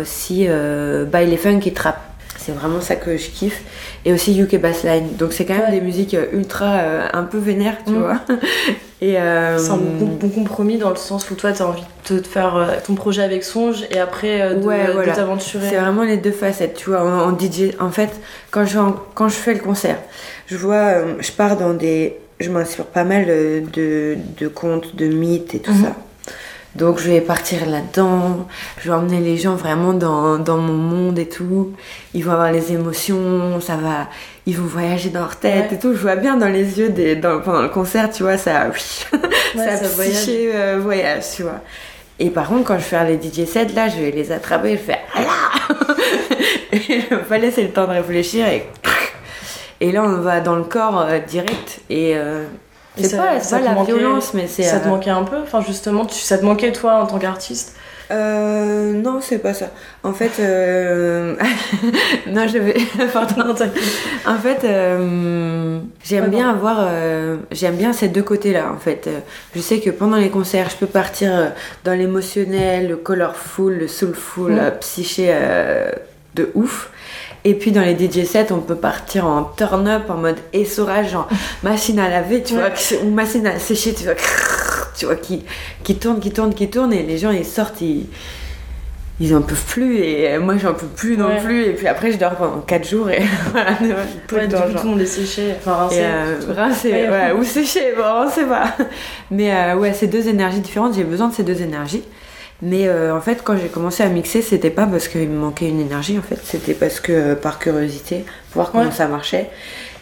aussi 0.00 0.46
euh, 0.48 1.04
baile 1.04 1.36
funk 1.38 1.60
et 1.66 1.72
trap. 1.72 1.98
C'est 2.38 2.52
vraiment 2.52 2.80
ça 2.80 2.94
que 2.96 3.16
je 3.16 3.28
kiffe. 3.28 3.62
Et 4.06 4.12
aussi 4.12 4.38
UK 4.40 4.58
Bassline. 4.60 5.16
Donc 5.18 5.32
c'est 5.34 5.44
quand 5.44 5.54
même 5.54 5.64
Ouais. 5.64 5.72
des 5.72 5.80
musiques 5.82 6.14
euh, 6.14 6.26
ultra 6.32 6.76
euh, 6.76 7.08
un 7.12 7.24
peu 7.24 7.38
vénères, 7.38 7.76
tu 7.84 7.92
Mm. 7.92 7.98
vois. 7.98 8.20
Et 9.02 9.18
euh, 9.20 9.58
C'est 9.58 9.72
un 9.72 9.76
bon, 9.76 10.06
bon 10.18 10.28
compromis 10.30 10.78
dans 10.78 10.88
le 10.88 10.96
sens 10.96 11.30
où 11.30 11.34
toi, 11.34 11.52
t'as 11.52 11.64
envie 11.66 11.82
de 12.08 12.18
te 12.20 12.26
faire 12.26 12.66
ton 12.86 12.94
projet 12.94 13.22
avec 13.22 13.44
Songe 13.44 13.84
et 13.90 13.98
après 13.98 14.54
de, 14.54 14.64
Ouais, 14.64 14.86
de 14.86 14.92
voilà. 14.92 15.12
t'aventurer. 15.12 15.68
C'est 15.68 15.76
vraiment 15.76 16.02
les 16.02 16.16
deux 16.16 16.30
facettes, 16.30 16.74
tu 16.76 16.88
vois. 16.90 17.02
En, 17.02 17.28
en 17.30 17.32
DJ, 17.38 17.74
en 17.78 17.90
fait, 17.90 18.08
quand 18.50 18.64
je, 18.64 18.78
quand 19.14 19.28
je 19.28 19.34
fais 19.34 19.52
le 19.52 19.60
concert, 19.60 19.98
je 20.46 20.56
vois, 20.56 20.92
je 21.18 21.30
pars 21.32 21.58
dans 21.58 21.74
des. 21.74 22.16
Je 22.40 22.48
m'inspire 22.50 22.86
pas 22.86 23.04
mal 23.04 23.26
de, 23.26 24.16
de 24.38 24.48
contes, 24.48 24.94
de 24.96 25.06
mythes 25.08 25.54
et 25.54 25.58
tout 25.58 25.72
Mhm. 25.72 25.82
ça. 25.82 25.92
Donc 26.76 26.98
je 26.98 27.10
vais 27.10 27.20
partir 27.20 27.64
là-dedans, 27.66 28.46
je 28.82 28.88
vais 28.90 28.94
emmener 28.94 29.20
les 29.20 29.36
gens 29.38 29.54
vraiment 29.54 29.92
dans, 29.94 30.38
dans 30.38 30.58
mon 30.58 30.74
monde 30.74 31.18
et 31.18 31.28
tout. 31.28 31.72
Ils 32.14 32.24
vont 32.24 32.32
avoir 32.32 32.52
les 32.52 32.72
émotions, 32.72 33.60
ça 33.60 33.76
va, 33.76 34.08
ils 34.46 34.56
vont 34.56 34.66
voyager 34.66 35.08
dans 35.10 35.20
leur 35.20 35.36
tête 35.36 35.70
Ouais. 35.70 35.76
et 35.76 35.78
tout. 35.78 35.92
Je 35.94 35.98
vois 36.00 36.16
bien 36.16 36.36
dans 36.36 36.48
les 36.48 36.78
yeux 36.78 36.90
des, 36.90 37.16
dans- 37.16 37.40
pendant 37.40 37.62
le 37.62 37.68
concert, 37.70 38.10
tu 38.10 38.24
vois, 38.24 38.36
ça, 38.36 38.66
Ouais, 39.12 39.18
ça, 39.64 39.76
ça 39.78 39.88
voyage. 39.88 40.14
psyché, 40.14 40.50
euh, 40.54 40.78
voyage, 40.82 41.24
tu 41.34 41.42
vois. 41.44 41.60
Et 42.18 42.30
par 42.30 42.48
contre, 42.48 42.64
quand 42.64 42.78
je 42.78 42.84
fais 42.84 43.04
les 43.04 43.16
DJ 43.20 43.46
sets, 43.46 43.66
là, 43.74 43.88
je 43.88 43.96
vais 43.96 44.10
les 44.10 44.32
attraper 44.32 44.72
et 44.72 44.76
je 44.76 44.82
fais 44.82 44.98
Ah 45.14 45.20
là 45.20 45.86
Et 46.72 46.78
je 47.00 47.14
vais 47.14 47.22
pas 47.22 47.38
laisser 47.38 47.62
le 47.62 47.70
temps 47.70 47.86
de 47.86 47.92
réfléchir 47.92 48.46
et. 48.48 48.66
Et 49.80 49.92
là, 49.92 50.02
on 50.04 50.20
va 50.20 50.40
dans 50.40 50.56
le 50.56 50.64
corps 50.64 51.00
euh, 51.00 51.18
direct 51.20 51.80
et. 51.90 52.12
euh, 52.16 52.44
Et 52.44 52.65
c'est 53.04 53.16
pas, 53.16 53.40
ça 53.40 53.58
pas 53.58 53.64
la 53.64 53.72
manquait- 53.72 53.92
violence, 53.94 54.32
mais 54.34 54.46
c'est. 54.46 54.62
Ça 54.62 54.78
te 54.80 54.86
euh, 54.86 54.90
manquait 54.90 55.10
un 55.10 55.24
peu? 55.24 55.36
Enfin, 55.42 55.60
justement, 55.66 56.04
tu, 56.06 56.16
ça 56.18 56.38
te 56.38 56.44
manquait 56.44 56.72
toi 56.72 56.94
en 57.02 57.06
tant 57.06 57.18
qu'artiste? 57.18 57.74
Euh, 58.12 58.92
non, 58.92 59.18
c'est 59.20 59.38
pas 59.38 59.52
ça. 59.52 59.70
En 60.04 60.12
fait, 60.12 60.30
euh... 60.38 61.34
non, 62.28 62.46
je 62.46 62.58
vais. 62.58 62.76
Pardon. 63.12 63.52
En 64.26 64.36
fait, 64.38 64.60
euh, 64.64 65.78
j'aime 66.04 66.28
bien 66.30 66.50
avoir, 66.50 66.78
euh, 66.88 67.36
j'aime 67.50 67.74
bien 67.74 67.92
ces 67.92 68.06
deux 68.06 68.22
côtés-là. 68.22 68.70
En 68.72 68.78
fait, 68.78 69.08
je 69.56 69.60
sais 69.60 69.80
que 69.80 69.90
pendant 69.90 70.18
les 70.18 70.30
concerts, 70.30 70.70
je 70.70 70.76
peux 70.76 70.86
partir 70.86 71.30
euh, 71.34 71.48
dans 71.84 71.94
l'émotionnel, 71.98 72.88
le 72.88 72.96
colorful, 72.96 73.76
le 73.76 73.88
soulful, 73.88 74.52
Mm. 74.52 74.56
la 74.56 74.70
psyché 74.70 75.26
euh, 75.30 75.90
de 76.36 76.50
ouf. 76.54 76.90
Et 77.48 77.54
puis 77.54 77.70
dans 77.70 77.80
les 77.82 77.94
DJ 77.96 78.24
sets, 78.26 78.50
on 78.50 78.58
peut 78.58 78.74
partir 78.74 79.24
en 79.24 79.44
turn 79.56 79.86
up, 79.86 80.10
en 80.10 80.16
mode 80.16 80.38
essorage, 80.52 81.12
genre 81.12 81.28
machine 81.62 81.96
à 82.00 82.08
laver, 82.08 82.42
tu 82.42 82.54
Ouais. 82.56 82.60
vois, 82.60 82.98
ou 83.04 83.10
machine 83.10 83.46
à 83.46 83.60
sécher, 83.60 83.94
tu 83.94 84.02
vois, 84.02 84.14
tu 84.98 85.06
vois, 85.06 85.14
qui, 85.14 85.44
qui 85.84 85.94
tourne, 85.94 86.18
qui 86.18 86.32
tourne, 86.32 86.52
qui 86.52 86.68
tourne, 86.68 86.92
et 86.92 87.04
les 87.04 87.18
gens 87.18 87.30
ils 87.30 87.44
sortent, 87.44 87.80
ils, 87.82 88.06
ils 89.20 89.32
en 89.32 89.42
peuvent 89.42 89.64
plus, 89.68 89.98
et 89.98 90.36
moi 90.38 90.56
j'en 90.60 90.74
peux 90.74 90.88
plus 90.88 91.16
non 91.16 91.28
Ouais. 91.28 91.40
plus, 91.40 91.64
et 91.66 91.72
puis 91.74 91.86
après 91.86 92.10
je 92.10 92.18
dors 92.18 92.34
pendant 92.34 92.58
4 92.62 92.88
jours, 92.88 93.10
et 93.10 93.22
voilà, 93.52 93.70
Ouais, 93.70 93.76
le 94.42 94.46
du 94.48 94.54
coup, 94.56 94.72
tout 94.78 94.82
le 94.84 94.90
monde 94.90 95.00
est 95.00 95.06
séché. 95.06 95.54
Enfin, 95.56 95.74
rincé. 95.74 96.00
Euh, 96.02 96.34
rincé, 96.48 96.90
ouais, 96.90 97.30
ou 97.38 97.44
séché, 97.44 97.92
bon, 97.96 98.02
on 98.26 98.28
sait 98.28 98.44
pas. 98.46 98.74
Mais 99.30 99.54
euh, 99.54 99.76
ouais, 99.76 99.92
c'est 99.92 100.08
deux 100.08 100.26
énergies 100.26 100.58
différentes, 100.60 100.94
j'ai 100.96 101.04
besoin 101.04 101.28
de 101.28 101.34
ces 101.34 101.44
deux 101.44 101.62
énergies. 101.62 102.02
Mais 102.62 102.88
euh, 102.88 103.14
en 103.14 103.20
fait, 103.20 103.42
quand 103.44 103.56
j'ai 103.56 103.68
commencé 103.68 104.02
à 104.02 104.08
mixer, 104.08 104.40
c'était 104.42 104.70
pas 104.70 104.86
parce 104.86 105.08
qu'il 105.08 105.28
me 105.28 105.38
manquait 105.38 105.68
une 105.68 105.80
énergie, 105.80 106.18
en 106.18 106.22
fait, 106.22 106.38
c'était 106.42 106.74
parce 106.74 107.00
que 107.00 107.12
euh, 107.12 107.34
par 107.34 107.58
curiosité, 107.58 108.24
pour 108.50 108.62
voir 108.62 108.70
comment 108.72 108.84
Ouais. 108.84 108.90
ça 108.90 109.08
marchait. 109.08 109.50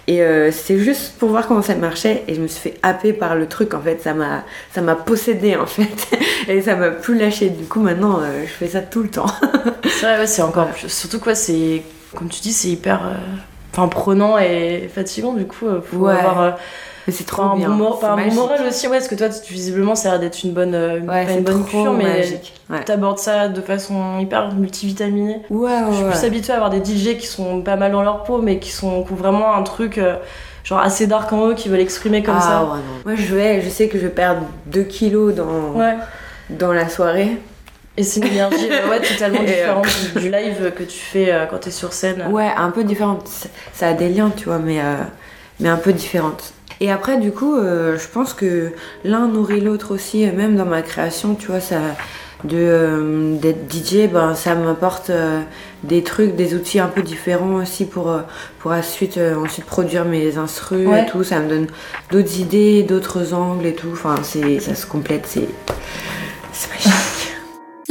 Et 0.06 0.20
euh, 0.22 0.52
c'est 0.52 0.78
juste 0.78 1.14
pour 1.18 1.30
voir 1.30 1.48
comment 1.48 1.62
ça 1.62 1.74
marchait, 1.74 2.22
et 2.28 2.34
je 2.34 2.40
me 2.40 2.46
suis 2.46 2.60
fait 2.70 2.78
happer 2.82 3.12
par 3.12 3.34
le 3.34 3.46
truc, 3.48 3.74
en 3.74 3.80
fait, 3.80 4.00
ça 4.02 4.14
m'a, 4.14 4.44
ça 4.74 4.82
m'a 4.82 4.94
possédé, 4.94 5.56
en 5.56 5.66
fait, 5.66 6.08
et 6.48 6.60
ça 6.62 6.76
m'a 6.76 6.90
plus 6.90 7.18
lâché. 7.18 7.48
Du 7.50 7.64
coup, 7.64 7.80
maintenant, 7.80 8.20
euh, 8.20 8.42
je 8.42 8.50
fais 8.50 8.68
ça 8.68 8.80
tout 8.82 9.02
le 9.02 9.08
temps. 9.08 9.26
C'est 9.84 10.06
vrai, 10.06 10.18
ouais, 10.18 10.26
c'est 10.26 10.42
encore 10.42 10.68
plus. 10.68 10.88
Surtout 10.90 11.18
quoi, 11.20 11.34
c'est. 11.34 11.82
Comme 12.14 12.28
tu 12.28 12.40
dis, 12.40 12.52
c'est 12.52 12.68
hyper. 12.68 13.00
Enfin, 13.72 13.88
prenant 13.88 14.38
et 14.38 14.88
fatigant, 14.94 15.32
du 15.32 15.46
coup. 15.46 15.66
Faut 15.90 15.96
Ouais. 16.06 16.12
avoir. 16.12 16.58
Mais 17.06 17.12
c'est 17.12 17.24
Enfin, 17.30 17.42
trop 17.42 17.52
un 17.52 17.56
bien. 17.56 17.68
bon, 17.70 17.88
enfin, 17.92 18.16
magique. 18.16 18.34
moral 18.34 18.66
aussi, 18.66 18.86
ouais, 18.88 18.96
parce 18.98 19.08
que 19.08 19.14
toi, 19.14 19.28
tu- 19.28 19.52
visiblement, 19.52 19.94
ça 19.94 20.08
a 20.08 20.12
l'air 20.12 20.20
d'être 20.20 20.42
une 20.42 20.52
bonne, 20.52 20.74
euh, 20.74 20.98
une- 21.00 21.10
Ouais, 21.10 21.40
bonne 21.40 21.64
cure, 21.64 21.92
mais. 21.92 22.24
Ouais. 22.70 22.82
t'abordes 22.84 23.18
ça 23.18 23.48
de 23.48 23.60
façon 23.60 24.18
hyper 24.20 24.54
multivitaminée. 24.54 25.40
Ouais, 25.50 25.70
ouais, 25.70 25.80
Je 25.90 25.96
suis 25.96 26.04
plus 26.06 26.24
habituée 26.24 26.52
à 26.52 26.56
avoir 26.56 26.70
des 26.70 26.80
DJ 26.82 27.16
qui 27.18 27.26
sont 27.26 27.60
pas 27.60 27.76
mal 27.76 27.92
dans 27.92 28.02
leur 28.02 28.22
peau, 28.24 28.38
mais 28.38 28.58
qui, 28.58 28.70
sont, 28.70 29.02
qui 29.04 29.12
ont 29.12 29.16
vraiment 29.16 29.54
un 29.54 29.62
truc 29.62 29.98
euh, 29.98 30.16
genre 30.64 30.78
assez 30.80 31.06
dark 31.06 31.30
en 31.34 31.48
eux, 31.48 31.54
qui 31.54 31.68
veulent 31.68 31.80
exprimer 31.80 32.22
comme 32.22 32.36
ah, 32.38 32.40
ça. 32.40 32.62
ouais, 32.64 32.78
non. 32.78 33.02
Moi, 33.04 33.14
je 33.16 33.34
vais, 33.34 33.60
je 33.60 33.68
sais 33.68 33.88
que 33.88 33.98
je 33.98 34.04
vais 34.04 34.12
perdre 34.12 34.40
2 34.66 34.84
kilos 34.84 35.34
dans, 35.34 35.72
Ouais. 35.78 35.96
dans 36.50 36.72
la 36.72 36.88
soirée. 36.88 37.36
Et 37.98 38.02
c'est 38.02 38.20
une 38.20 38.26
énergie 38.28 38.68
ouais, 38.90 39.00
totalement 39.00 39.40
euh, 39.40 39.44
différente 39.44 39.86
du, 40.16 40.30
live 40.30 40.72
que 40.74 40.82
tu 40.82 40.98
fais 40.98 41.30
euh, 41.32 41.44
quand 41.46 41.58
t'es 41.58 41.70
sur 41.70 41.92
scène. 41.92 42.28
Ouais, 42.30 42.48
un 42.56 42.70
peu 42.70 42.82
différente. 42.82 43.28
Ça- 43.28 43.48
Ça 43.74 43.88
a 43.88 43.92
des 43.92 44.08
liens, 44.08 44.30
tu 44.34 44.46
vois, 44.46 44.58
mais, 44.58 44.80
euh, 44.80 44.96
mais 45.60 45.68
un 45.68 45.76
peu 45.76 45.92
différentes. 45.92 46.52
Et 46.80 46.90
après, 46.90 47.18
du 47.18 47.30
coup, 47.30 47.56
euh, 47.56 47.96
je 47.98 48.08
pense 48.08 48.34
que 48.34 48.72
l'un 49.04 49.28
nourrit 49.28 49.60
l'autre 49.60 49.94
aussi, 49.94 50.26
même 50.26 50.56
dans 50.56 50.64
ma 50.66 50.82
création, 50.82 51.34
tu 51.34 51.46
vois, 51.48 51.60
ça. 51.60 51.78
De, 52.42 52.58
euh, 52.58 53.36
d'être 53.38 53.72
DJ, 53.72 54.06
ben, 54.12 54.34
ça 54.34 54.54
m'apporte 54.54 55.08
euh, 55.08 55.40
des 55.82 56.02
trucs, 56.02 56.36
des 56.36 56.52
outils 56.54 56.78
un 56.78 56.88
peu 56.88 57.00
différents 57.00 57.54
aussi 57.54 57.86
pour, 57.86 58.14
pour 58.58 58.72
ensuite, 58.72 59.18
ensuite 59.18 59.64
produire 59.64 60.04
mes 60.04 60.36
instrus 60.36 60.86
Ouais. 60.86 61.04
et 61.04 61.06
tout. 61.10 61.24
Ça 61.24 61.40
me 61.40 61.48
donne 61.48 61.68
d'autres 62.10 62.38
idées, 62.40 62.82
d'autres 62.82 63.32
angles 63.32 63.64
et 63.64 63.72
tout. 63.74 63.88
Enfin, 63.92 64.16
c'est, 64.22 64.60
ça 64.60 64.74
se 64.74 64.84
complète, 64.84 65.24
c'est, 65.26 65.48
c'est 66.52 66.68
magique. 66.70 66.92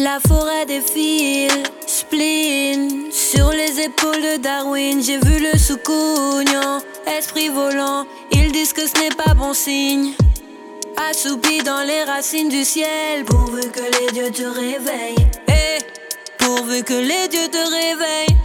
La 0.03 0.19
forêt 0.19 0.65
défile, 0.65 1.63
spleen. 1.87 3.09
Sur 3.09 3.51
les 3.51 3.79
épaules 3.79 4.21
de 4.21 4.37
Darwin 4.37 5.01
J'ai 5.01 5.17
vu 5.17 5.39
le 5.39 5.57
soucougnon 5.57 6.81
Esprit 7.17 7.47
volant 7.47 8.05
Ils 8.33 8.51
disent 8.51 8.73
que 8.73 8.85
ce 8.85 8.99
n'est 8.99 9.15
pas 9.15 9.33
bon 9.33 9.53
signe. 9.53 10.11
Assoupi 11.09 11.63
dans 11.63 11.87
les 11.87 12.03
racines 12.03 12.49
du 12.49 12.65
ciel 12.65 13.23
Pourvu 13.25 13.61
que 13.71 13.79
les 13.79 14.11
dieux 14.11 14.31
te 14.31 14.43
réveillent. 14.43 15.27
Eh, 15.47 15.79
Pourvu 16.37 16.83
que 16.83 16.95
les 16.95 17.29
dieux 17.29 17.47
te 17.49 17.57
réveillent 17.57 18.37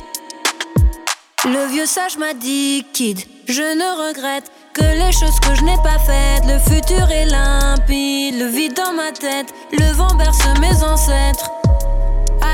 Le 1.51 1.67
vieux 1.73 1.87
sage 1.87 2.19
m'a 2.19 2.35
dit 2.35 2.85
Kid, 2.93 3.19
je 3.49 3.63
ne 3.63 4.09
regrette 4.09 4.53
que 4.75 4.83
les 4.83 5.13
choses 5.13 5.41
que 5.41 5.55
je 5.55 5.65
n'ai 5.65 5.77
pas 5.77 5.99
faites. 5.99 6.45
Le 6.45 6.59
futur 6.59 7.11
est 7.11 7.25
limpide, 7.25 8.39
le 8.39 8.49
vide 8.49 8.75
dans 8.75 8.93
ma 8.93 9.13
tête. 9.13 9.55
Le 9.73 9.91
vent 9.95 10.15
berce 10.17 10.45
mes 10.61 10.83
ancêtres. 10.85 11.51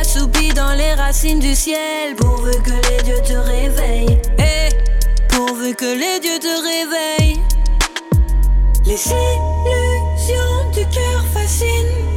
Assoupi 0.01 0.51
dans 0.51 0.75
les 0.75 0.95
racines 0.95 1.41
du 1.41 1.57
ciel. 1.57 2.15
Pourvu 2.17 2.53
que 2.63 2.71
les 2.71 3.03
dieux 3.03 3.21
te 3.27 3.33
réveillent. 3.33 4.23
Eh, 4.39 4.69
pourvu 5.29 5.75
que 5.75 5.87
les 5.87 6.21
dieux 6.21 6.39
te 6.39 6.55
réveillent. 6.63 7.43
Les 8.87 8.93
illusions 8.93 10.71
du 10.73 10.87
cœur 10.95 11.25
fascinent. 11.35 12.14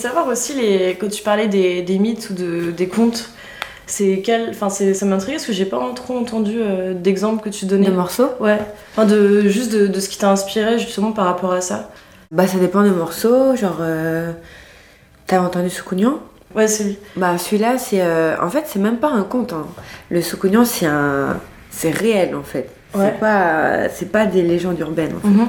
Savoir 0.00 0.26
aussi, 0.26 0.54
les... 0.54 0.96
quand 1.00 1.08
tu 1.08 1.22
parlais 1.22 1.48
des, 1.48 1.82
des 1.82 1.98
mythes 1.98 2.30
ou 2.30 2.34
de, 2.34 2.70
des 2.70 2.88
contes, 2.88 3.30
c'est 3.86 4.22
quel... 4.24 4.50
enfin, 4.50 4.68
c'est- 4.70 4.94
ça 4.94 5.06
m'intrigue 5.06 5.34
parce 5.36 5.46
que 5.46 5.52
j'ai 5.52 5.64
pas 5.64 5.80
trop 5.94 6.16
entendu 6.18 6.56
euh, 6.60 6.94
d'exemples 6.94 7.42
que 7.42 7.48
tu 7.50 7.66
donnais. 7.66 7.86
Des 7.86 7.92
morceaux? 7.92 8.30
Ouais, 8.40 8.58
enfin, 8.92 9.06
de, 9.06 9.42
juste 9.48 9.72
de, 9.72 9.86
de 9.86 10.00
ce 10.00 10.08
qui 10.08 10.18
t'a 10.18 10.30
inspiré 10.30 10.78
justement 10.78 11.12
par 11.12 11.24
rapport 11.26 11.52
à 11.52 11.60
ça. 11.60 11.90
Bah, 12.30 12.46
ça 12.46 12.58
dépend 12.58 12.82
des 12.82 12.90
morceaux. 12.90 13.56
Genre, 13.56 13.78
euh, 13.80 14.32
t'as 15.26 15.40
entendu 15.40 15.70
Soukounian 15.70 16.20
Ouais, 16.54 16.66
c'est 16.68 16.84
lui. 16.84 16.98
Bah, 17.16 17.38
celui-là, 17.38 17.78
c'est. 17.78 18.00
euh, 18.02 18.34
en 18.40 18.50
fait, 18.50 18.64
c'est 18.66 18.78
même 18.80 18.98
pas 18.98 19.10
un 19.10 19.22
conte. 19.22 19.52
hein. 19.52 19.66
Le 20.10 20.20
Soukounian, 20.22 20.64
c'est 20.64 20.86
un. 20.86 21.38
C'est 21.70 21.90
réel, 21.90 22.34
en 22.34 22.42
fait. 22.42 22.68
Ouais. 22.94 23.04
C'est 23.14 23.20
pas, 23.20 23.88
c'est 23.88 24.10
pas 24.10 24.26
des 24.26 24.42
légendes 24.42 24.78
urbaines. 24.80 25.12
en 25.16 25.20
fait. 25.28 25.44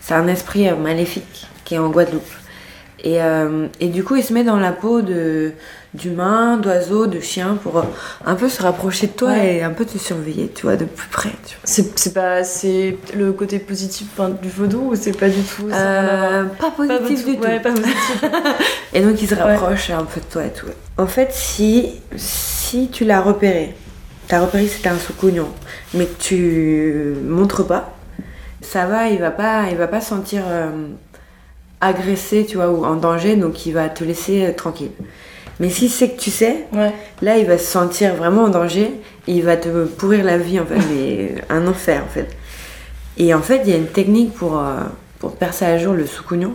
C'est 0.00 0.14
un 0.14 0.28
esprit 0.28 0.70
maléfique 0.72 1.46
qui 1.64 1.74
est 1.74 1.78
en 1.78 1.88
Guadeloupe. 1.88 2.22
Et, 3.06 3.20
euh, 3.22 3.66
et 3.80 3.88
du 3.88 4.02
coup, 4.02 4.16
il 4.16 4.24
se 4.24 4.32
met 4.32 4.44
dans 4.44 4.56
la 4.56 4.72
peau 4.72 5.02
de 5.02 5.52
d'humains, 5.92 6.56
d'oiseaux, 6.56 7.06
de 7.06 7.20
chiens 7.20 7.56
pour 7.62 7.84
un 8.24 8.34
peu 8.34 8.48
se 8.48 8.60
rapprocher 8.60 9.06
de 9.06 9.12
toi 9.12 9.28
Ouais. 9.28 9.56
et 9.58 9.62
un 9.62 9.70
peu 9.70 9.84
te 9.84 9.96
surveiller, 9.96 10.50
tu 10.52 10.62
vois, 10.62 10.74
de 10.74 10.86
plus 10.86 11.06
près. 11.08 11.28
C'est 11.64 12.12
pas 12.12 12.42
c'est 12.42 12.96
le 13.14 13.30
côté 13.32 13.60
positif 13.60 14.08
du 14.42 14.48
vaudou 14.48 14.88
ou 14.90 14.96
c'est 14.96 15.16
pas 15.16 15.28
du 15.28 15.40
tout 15.42 15.70
ça 15.70 15.76
Euh, 15.76 16.44
pas 16.44 16.70
Pas 16.72 16.98
positif 16.98 17.24
du 17.26 17.36
tout. 17.36 17.42
Ouais, 17.44 17.60
pas 17.60 17.70
positif. 17.70 18.24
Et 18.94 19.02
donc 19.02 19.20
il 19.22 19.28
se 19.28 19.34
rapproche 19.36 19.90
un 19.90 20.04
peu 20.04 20.20
de 20.20 20.26
toi 20.26 20.44
et 20.46 20.50
tout. 20.52 20.66
En 20.98 21.06
fait, 21.06 21.28
si, 21.30 21.90
si 22.16 22.88
tu 22.90 23.04
l'as 23.04 23.20
repéré, 23.20 23.74
t'as 24.26 24.40
repéré 24.40 24.64
que 24.64 24.70
c'était 24.72 24.88
un 24.88 24.98
soukounion, 24.98 25.48
mais 25.92 26.06
que 26.06 26.20
tu 26.20 27.14
montres 27.24 27.64
pas, 27.66 27.94
ça 28.62 28.86
va, 28.86 29.08
il 29.10 29.18
va 29.20 29.30
pas, 29.30 29.64
il 29.70 29.76
va 29.76 29.86
pas 29.86 30.00
se 30.00 30.08
sentir 30.08 30.42
euh, 30.48 30.70
agressé, 31.80 32.46
tu 32.48 32.56
vois, 32.56 32.70
ou 32.70 32.84
en 32.84 32.96
danger, 32.96 33.36
donc 33.36 33.66
il 33.66 33.72
va 33.72 33.88
te 33.88 34.04
laisser 34.04 34.46
euh, 34.46 34.52
tranquille. 34.52 34.90
Mais 35.60 35.70
si 35.70 35.88
c'est 35.88 36.10
que 36.10 36.20
tu 36.20 36.30
sais, 36.30 36.64
ouais. 36.72 36.92
là 37.22 37.36
il 37.38 37.46
va 37.46 37.58
se 37.58 37.64
sentir 37.66 38.14
vraiment 38.16 38.44
en 38.44 38.48
danger, 38.48 38.90
et 39.26 39.32
il 39.32 39.42
va 39.44 39.56
te 39.56 39.84
pourrir 39.84 40.24
la 40.24 40.38
vie 40.38 40.58
en 40.60 40.66
fait, 40.66 40.78
mais 40.90 41.34
un 41.50 41.66
enfer 41.66 42.02
en 42.04 42.08
fait. 42.12 42.28
Et 43.16 43.32
en 43.34 43.40
fait, 43.42 43.62
il 43.64 43.70
y 43.70 43.72
a 43.74 43.76
une 43.76 43.86
technique 43.86 44.32
pour, 44.34 44.58
euh, 44.58 44.80
pour 45.20 45.36
percer 45.36 45.64
à 45.66 45.78
jour 45.78 45.92
le 45.94 46.06
soukounion, 46.06 46.54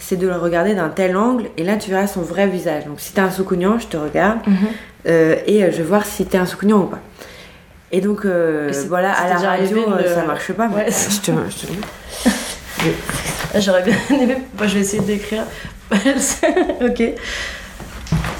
c'est 0.00 0.16
de 0.16 0.26
le 0.26 0.34
regarder 0.36 0.74
d'un 0.74 0.88
tel 0.88 1.16
angle, 1.16 1.44
et 1.56 1.62
là 1.64 1.76
tu 1.76 1.90
verras 1.90 2.06
son 2.08 2.20
vrai 2.22 2.46
visage. 2.48 2.84
Donc 2.86 3.00
si 3.00 3.12
t'es 3.12 3.20
un 3.20 3.30
soukounion, 3.30 3.78
je 3.78 3.86
te 3.86 3.96
regarde, 3.96 4.38
Mhm. 4.46 4.56
euh, 5.06 5.36
et 5.46 5.62
euh, 5.64 5.70
je 5.70 5.76
vais 5.78 5.82
voir 5.84 6.04
si 6.04 6.24
t'es 6.26 6.38
un 6.38 6.46
soukounion 6.46 6.78
ou 6.78 6.86
pas. 6.86 7.00
Et 7.92 8.00
donc 8.00 8.24
euh, 8.24 8.72
Et 8.72 8.88
voilà, 8.88 9.12
à 9.12 9.28
la 9.28 9.34
radio, 9.36 9.48
arrivé, 9.48 9.80
le- 10.02 10.08
ça 10.12 10.24
marche 10.24 10.52
pas, 10.52 10.66
mais 10.68 10.74
Ouais. 10.74 10.86
je 10.90 11.20
te, 11.20 11.30
je 11.48 11.66
te- 11.66 11.72
J'aurais 13.58 13.82
bien 13.82 13.94
aimé. 14.20 14.36
Je 14.60 14.74
vais 14.74 14.80
essayer 14.80 15.00
de 15.02 15.06
décrire. 15.06 15.44
ok. 15.92 17.02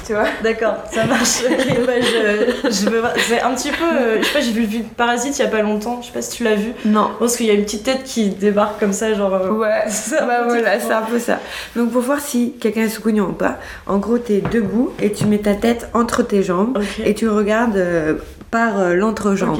Tu 0.05 0.13
vois 0.13 0.25
D'accord, 0.43 0.75
ça 0.93 1.05
marche. 1.05 1.41
Bah, 1.87 1.93
je, 1.99 2.69
je 2.69 2.89
veux. 2.89 3.01
C'est 3.27 3.41
un 3.41 3.55
petit 3.55 3.71
peu. 3.71 3.83
euh, 3.83 4.17
je 4.21 4.27
sais 4.27 4.33
pas, 4.33 4.39
j'ai 4.39 4.51
vu 4.51 4.61
le 4.61 4.67
film 4.67 4.83
Parasite 4.95 5.39
il 5.39 5.41
y 5.41 5.45
a 5.45 5.49
pas 5.49 5.63
longtemps. 5.63 5.99
Je 6.01 6.07
sais 6.07 6.13
pas 6.13 6.21
si 6.21 6.37
tu 6.37 6.43
l'as 6.43 6.53
vu. 6.53 6.73
Non. 6.85 7.09
Pense 7.17 7.37
qu'il 7.37 7.47
y 7.47 7.49
a 7.49 7.53
une 7.53 7.63
petite 7.63 7.83
tête 7.83 8.03
qui 8.03 8.29
débarque 8.29 8.79
comme 8.79 8.93
ça, 8.93 9.13
genre. 9.15 9.33
euh, 9.33 9.49
Ouais, 9.49 9.69
c'est 9.87 10.19
un 10.19 10.27
bah 10.27 10.41
peu 10.43 10.49
voilà, 10.49 10.75
différent. 10.77 10.87
c'est 10.87 10.93
un 10.93 11.01
peu 11.11 11.19
ça. 11.19 11.39
Donc 11.75 11.91
pour 11.91 12.01
voir 12.03 12.19
si 12.19 12.53
quelqu'un 12.59 12.81
est 12.83 12.89
soukounion 12.89 13.29
ou 13.29 13.33
pas, 13.33 13.57
en 13.87 13.97
gros 13.97 14.19
t'es 14.19 14.43
debout 14.51 14.91
et 15.01 15.11
tu 15.11 15.25
mets 15.25 15.39
ta 15.39 15.55
tête 15.55 15.89
entre 15.95 16.21
tes 16.21 16.43
jambes 16.43 16.77
et 17.03 17.15
tu 17.15 17.27
regardes 17.27 17.77
euh, 17.77 18.13
par 18.51 18.77
l'entrejambe. 18.93 19.57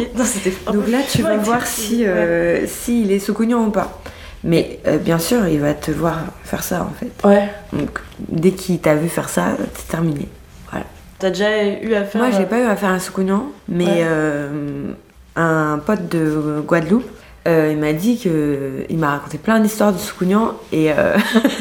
Donc 0.72 0.88
là 0.90 1.00
tu 1.12 1.24
vas 1.24 1.38
voir 1.38 1.62
ouais. 1.62 1.66
si 1.66 2.06
s'il 2.68 3.12
est 3.12 3.20
soukounion 3.20 3.66
ou 3.66 3.72
pas. 3.72 4.00
Mais 4.46 4.80
euh, 4.88 4.98
bien 5.00 5.18
sûr, 5.20 5.48
il 5.48 5.60
va 5.60 5.74
te 5.74 5.90
voir 5.92 6.20
faire 6.44 6.64
ça 6.64 6.84
en 6.84 6.94
fait. 6.94 7.12
Ouais. 7.28 7.50
Donc 7.74 8.00
dès 8.20 8.52
qu'il 8.52 8.80
t'a 8.80 8.96
vu 8.96 9.10
faire 9.10 9.28
ça, 9.28 9.58
c'est 9.74 9.88
terminé. 9.90 10.28
T'as 11.18 11.30
déjà 11.30 11.64
eu 11.66 11.94
à 11.94 12.04
faire. 12.04 12.22
Moi, 12.22 12.32
j'ai 12.32 12.44
euh, 12.44 12.46
pas 12.46 12.60
eu 12.60 12.66
à 12.66 12.76
faire 12.76 12.90
un 12.90 13.00
soucougnan, 13.00 13.46
mais 13.70 13.86
Ouais. 13.86 13.92
euh, 14.04 14.92
un 15.38 15.80
pote 15.80 16.10
de 16.10 16.62
Guadeloupe, 16.68 17.10
euh, 17.48 17.70
il 17.72 17.78
m'a 17.78 17.94
dit 17.94 18.18
que 18.20 18.86
il 18.90 18.98
m'a 18.98 19.12
raconté 19.12 19.38
plein 19.38 19.60
d'histoires 19.60 19.94
de 19.94 20.00
soucougnan 20.00 20.54
et 20.72 20.92
euh, 20.92 21.16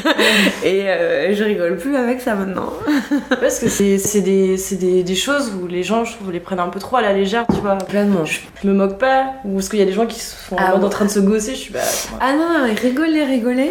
et 0.65 0.89
euh, 0.89 1.35
je 1.35 1.45
rigole 1.45 1.77
plus 1.77 1.95
avec 1.97 2.23
ça 2.23 2.35
maintenant. 2.35 2.73
Parce 3.29 3.59
que 3.59 3.69
c'est 3.69 4.21
des, 4.23 4.57
des, 4.73 5.03
des 5.03 5.15
choses 5.15 5.53
où 5.61 5.67
les 5.67 5.83
gens, 5.83 6.05
je 6.05 6.15
trouve, 6.15 6.33
les 6.33 6.41
prennent 6.41 6.61
un 6.61 6.69
peu 6.69 6.81
trop 6.81 6.97
à 6.97 7.03
la 7.03 7.13
légère, 7.13 7.45
tu 7.53 7.61
vois. 7.61 7.77
Pleinement. 7.77 8.25
Je, 8.25 8.41
je 8.63 8.69
me 8.69 8.73
moque 8.73 8.99
pas, 8.99 9.33
ou 9.45 9.57
parce 9.57 9.69
qu'il 9.69 9.79
y 9.79 9.83
a 9.83 9.87
des 9.87 9.93
gens 9.93 10.07
qui 10.07 10.21
sont 10.21 10.55
en 10.55 10.59
Ah 10.59 10.77
ouais. 10.77 10.85
en 10.85 10.89
train 10.89 11.05
de 11.05 11.11
se 11.11 11.21
gosser, 11.21 11.51
je 11.53 11.61
suis 11.61 11.73
bah. 11.73 11.81
Ah 12.21 12.33
non, 12.33 12.67
non, 12.67 12.75
rigolez, 12.81 13.25
rigolez. 13.25 13.71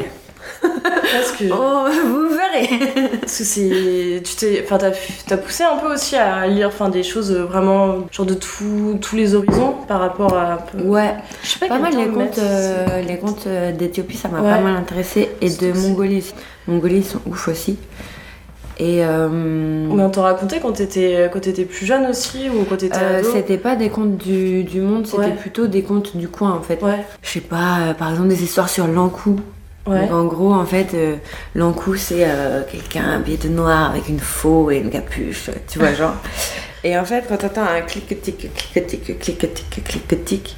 Parce 1.11 1.31
que, 1.33 1.43
Oh, 1.51 1.85
vous 2.05 2.29
verrez. 2.29 3.17
parce 3.19 3.37
que 3.39 3.43
c'est. 3.43 4.21
Tu 4.23 4.35
t'es. 4.35 4.61
Enfin, 4.63 4.77
t'as 4.77 4.91
t'as 5.27 5.37
poussé 5.37 5.63
un 5.63 5.77
peu 5.77 5.93
aussi 5.93 6.15
à 6.15 6.47
lire 6.47 6.67
enfin, 6.69 6.89
des 6.89 7.03
choses 7.03 7.31
vraiment, 7.33 7.99
genre 8.11 8.25
de 8.25 8.33
tout- 8.33 8.97
tous 9.01 9.15
les 9.15 9.35
horizons 9.35 9.75
par 9.87 9.99
rapport 9.99 10.33
à. 10.37 10.65
Ouais, 10.83 11.15
Je 11.43 11.49
sais 11.49 11.59
pas, 11.59 11.67
pas 11.67 11.79
mal 11.79 11.91
terme 11.91 12.05
les 12.05 12.11
contes, 12.13 12.37
euh, 12.39 13.01
les 13.01 13.17
contes 13.17 13.47
euh, 13.47 13.71
d'Éthiopie, 13.71 14.17
ça 14.17 14.29
m'a 14.29 14.41
Ouais. 14.41 14.49
pas 14.49 14.61
mal 14.61 14.75
intéressé 14.75 15.29
et 15.41 15.49
de 15.49 15.73
Mongolie. 15.73 16.17
aussi. 16.19 16.33
Mongolie, 16.67 16.97
ils 16.97 17.03
sont 17.05 17.19
ouf 17.27 17.47
aussi. 17.49 17.77
Et 18.79 19.05
euh, 19.05 19.29
Mais 19.29 20.01
on 20.01 20.09
t'en 20.09 20.23
racontait 20.23 20.59
quand 20.59 20.71
t'étais 20.71 21.29
quand 21.31 21.39
t'étais 21.41 21.65
plus 21.65 21.85
jeune 21.85 22.07
aussi, 22.07 22.49
ou 22.49 22.63
quand 22.63 22.77
t'étais 22.77 22.97
euh, 22.97 23.19
ado 23.19 23.29
c'était 23.31 23.57
pas 23.59 23.75
des 23.75 23.89
contes 23.89 24.17
du, 24.17 24.63
du 24.63 24.81
monde, 24.81 25.05
c'était 25.05 25.17
Ouais. 25.19 25.31
plutôt 25.35 25.67
des 25.67 25.83
contes 25.83 26.17
du 26.17 26.27
coin 26.27 26.53
en 26.53 26.61
fait. 26.61 26.81
Ouais, 26.81 27.05
Je 27.21 27.29
sais 27.29 27.39
pas, 27.41 27.79
euh, 27.89 27.93
par 27.93 28.09
exemple 28.09 28.29
des 28.29 28.41
histoires 28.43 28.69
sur 28.69 28.87
l'Ankou. 28.87 29.39
Ouais. 29.87 30.01
Donc 30.07 30.11
en 30.11 30.25
gros, 30.25 30.53
en 30.53 30.65
fait, 30.65 30.93
euh, 30.93 31.15
l'Ankou 31.55 31.95
c'est 31.95 32.25
euh, 32.25 32.61
quelqu'un 32.71 33.11
habillé 33.15 33.37
de 33.37 33.49
noir 33.49 33.91
avec 33.91 34.09
une 34.09 34.19
faux 34.19 34.71
et 34.71 34.77
une 34.77 34.89
capuche, 34.89 35.49
tu 35.67 35.79
vois, 35.79 35.93
genre. 35.93 36.15
Et 36.85 36.97
en 36.99 37.05
fait, 37.05 37.23
quand 37.29 37.37
t'entends 37.37 37.61
un 37.63 37.79
clic-tic, 37.79 38.35
clic-tic, 38.73 39.17
clic-tic, 39.17 39.83
clic-tic, 39.85 40.57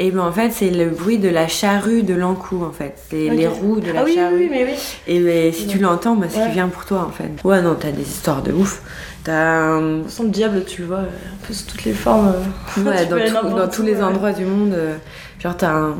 et 0.00 0.10
ben 0.10 0.22
en 0.22 0.32
fait, 0.32 0.50
c'est 0.50 0.70
le 0.70 0.88
bruit 0.90 1.18
de 1.18 1.28
la 1.28 1.46
charrue 1.46 2.02
de 2.02 2.14
l'Ankou, 2.14 2.64
en 2.64 2.72
fait. 2.72 2.94
C'est 3.08 3.30
Ok. 3.30 3.36
les 3.36 3.46
roues 3.46 3.78
de 3.78 3.92
la 3.92 4.00
Ah 4.00 4.02
oui, 4.04 4.10
oui, 4.10 4.16
charrue. 4.16 4.36
oui, 4.38 4.48
mais 4.50 4.64
oui. 4.64 4.72
Et 5.06 5.20
ben, 5.20 5.52
si 5.52 5.68
tu 5.68 5.78
l'entends, 5.78 6.16
bah, 6.16 6.26
c'est 6.28 6.38
Ouais. 6.38 6.44
qu'il 6.46 6.54
vient 6.54 6.66
pour 6.66 6.84
toi, 6.84 7.06
en 7.08 7.12
fait. 7.12 7.30
Ouais, 7.44 7.62
non, 7.62 7.76
t'as 7.78 7.92
des 7.92 8.02
histoires 8.02 8.42
de 8.42 8.50
ouf. 8.50 8.82
T'as. 9.22 9.32
euh, 9.78 9.98
toute 10.00 10.10
façon, 10.10 10.24
le 10.24 10.30
diable, 10.30 10.64
tu 10.64 10.80
le 10.82 10.88
vois, 10.88 10.98
un 10.98 11.46
peu 11.46 11.54
sous 11.54 11.66
toutes 11.70 11.84
les 11.84 11.92
formes. 11.92 12.34
euh. 12.34 12.82
Ouais, 12.84 13.06
dans, 13.06 13.40
tout- 13.40 13.56
dans 13.56 13.68
tous 13.68 13.82
les 13.82 14.02
endroits 14.02 14.32
du 14.32 14.44
monde. 14.44 14.72
euh, 14.74 14.96
genre, 15.38 15.56
t'as 15.56 15.70
un. 15.70 15.94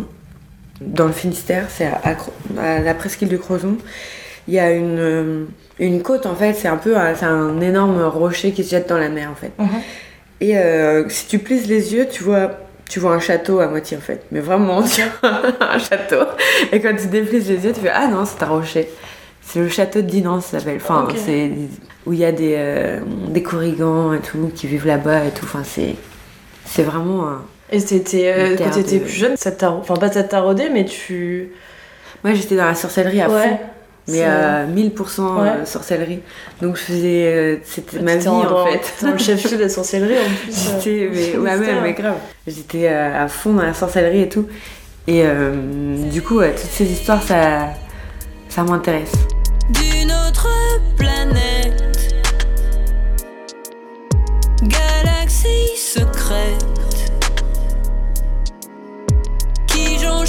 Dans 0.87 1.07
le 1.07 1.13
Finistère, 1.13 1.67
c'est 1.69 1.87
à, 1.87 2.01
à 2.05 2.15
Cro- 2.15 2.33
à 2.59 2.79
la 2.81 2.95
presqu'île 2.95 3.29
de 3.29 3.37
Crozon. 3.37 3.77
Il 4.49 4.55
y 4.55 4.59
a 4.59 4.71
une, 4.73 4.99
euh, 4.99 5.45
une 5.79 6.03
côte, 6.03 6.27
en 6.27 6.35
fait, 6.35 6.55
c'est 6.55 6.69
un 6.69 6.77
peu 6.77 6.97
un, 6.97 7.61
énorme 7.61 8.03
rocher 8.03 8.53
qui 8.53 8.65
se 8.65 8.71
jette 8.71 8.89
dans 8.89 8.99
la 8.99 9.09
mer, 9.09 9.31
en 9.31 9.35
fait. 9.35 9.53
Mhm. 9.59 9.69
Et 10.41 10.59
euh, 10.59 11.09
si 11.09 11.27
tu 11.29 11.39
plisses 11.39 11.67
les 11.69 11.95
yeux, 11.95 12.09
tu 12.11 12.25
vois, 12.25 12.51
tu 12.91 12.99
vois 12.99 13.13
un 13.15 13.21
château 13.21 13.61
à 13.61 13.69
moitié, 13.69 13.97
en 13.97 14.01
fait. 14.01 14.23
Mais 14.33 14.41
vraiment, 14.41 14.83
tu 14.83 15.03
vois 15.21 15.41
un 15.61 15.79
château. 15.79 16.25
Et 16.73 16.81
quand 16.81 16.95
tu 16.97 17.07
déplisses 17.07 17.49
les 17.49 17.65
yeux, 17.65 17.73
tu 17.73 17.81
fais 17.81 17.93
Ah 17.95 18.09
non, 18.09 18.25
c'est 18.25 18.43
un 18.43 18.49
rocher. 18.49 18.89
C'est 19.41 19.61
le 19.61 19.69
château 19.69 20.01
de 20.03 20.07
Dinan, 20.07 20.41
ça 20.41 20.59
s'appelle. 20.59 20.77
Enfin, 20.83 21.07
c'est 21.17 21.51
où 22.07 22.13
il 22.13 22.19
y 22.19 22.25
a 22.25 22.33
des, 22.33 22.55
euh, 22.57 23.01
des 23.29 23.43
corrigans 23.43 24.13
et 24.15 24.19
tout 24.21 24.51
qui 24.55 24.67
vivent 24.67 24.87
là-bas 24.87 25.25
et 25.27 25.31
tout. 25.31 25.45
Enfin, 25.45 25.63
c'est, 25.65 25.95
c'est 26.65 26.83
vraiment. 26.83 27.29
un- 27.29 27.43
Et 27.73 27.81
c'était 27.81 28.33
euh, 28.33 28.57
quand 28.57 28.71
t'étais 28.71 28.99
de- 28.99 29.05
plus 29.05 29.13
jeune, 29.13 29.37
ça 29.37 29.51
t'a, 29.51 29.71
enfin 29.73 29.95
pas 29.95 30.13
ça 30.13 30.23
t'a 30.23 30.41
rodé, 30.41 30.69
mais 30.71 30.85
tu. 30.85 31.51
Moi, 32.23 32.35
j'étais 32.35 32.55
dans 32.57 32.67
la 32.67 32.75
sorcellerie 32.75 33.21
à 33.21 33.29
ouais. 33.31 33.43
fond, 33.49 33.59
mais 34.09 34.23
à 34.23 34.65
1000% 34.67 35.21
euh, 35.21 35.43
Ouais. 35.61 35.67
sorcellerie. 35.67 36.21
Donc, 36.61 36.77
je 36.77 36.83
faisais. 36.83 37.25
euh, 37.27 37.57
c'était 37.65 37.99
ma 38.01 38.17
vie 38.17 38.29
en, 38.29 38.67
fait. 38.67 39.05
Dans 39.05 39.11
le 39.13 39.19
chef-lieu 39.19 39.57
de 39.57 39.63
la 39.63 39.69
sorcellerie 39.69 40.19
en 40.19 40.45
plus. 40.45 40.69
euh, 40.69 40.81
J'étais- 40.81 41.11
mais, 41.13 41.37
ouais, 41.39 41.57
mais, 41.57 41.81
mais 41.83 41.93
grave. 41.95 42.17
J'étais 42.47 42.89
euh, 42.89 43.25
à 43.25 43.29
fond 43.29 43.55
dans 43.55 43.63
la 43.63 43.75
sorcellerie 43.75 44.23
et 44.23 44.29
tout. 44.29 44.47
Et 45.09 45.23
euh, 45.25 45.53
du 46.13 46.23
coup, 46.23 46.41
toutes 46.43 46.59
ces 46.59 46.85
histoires, 46.85 47.23
ça, 47.23 47.71
ça 48.49 48.63
m'intéresse. 48.63 49.13
d'une 49.71 50.13
autre 50.13 50.47
planète. 50.97 51.83
Galaxie 54.63 55.77
secrète 55.77 56.72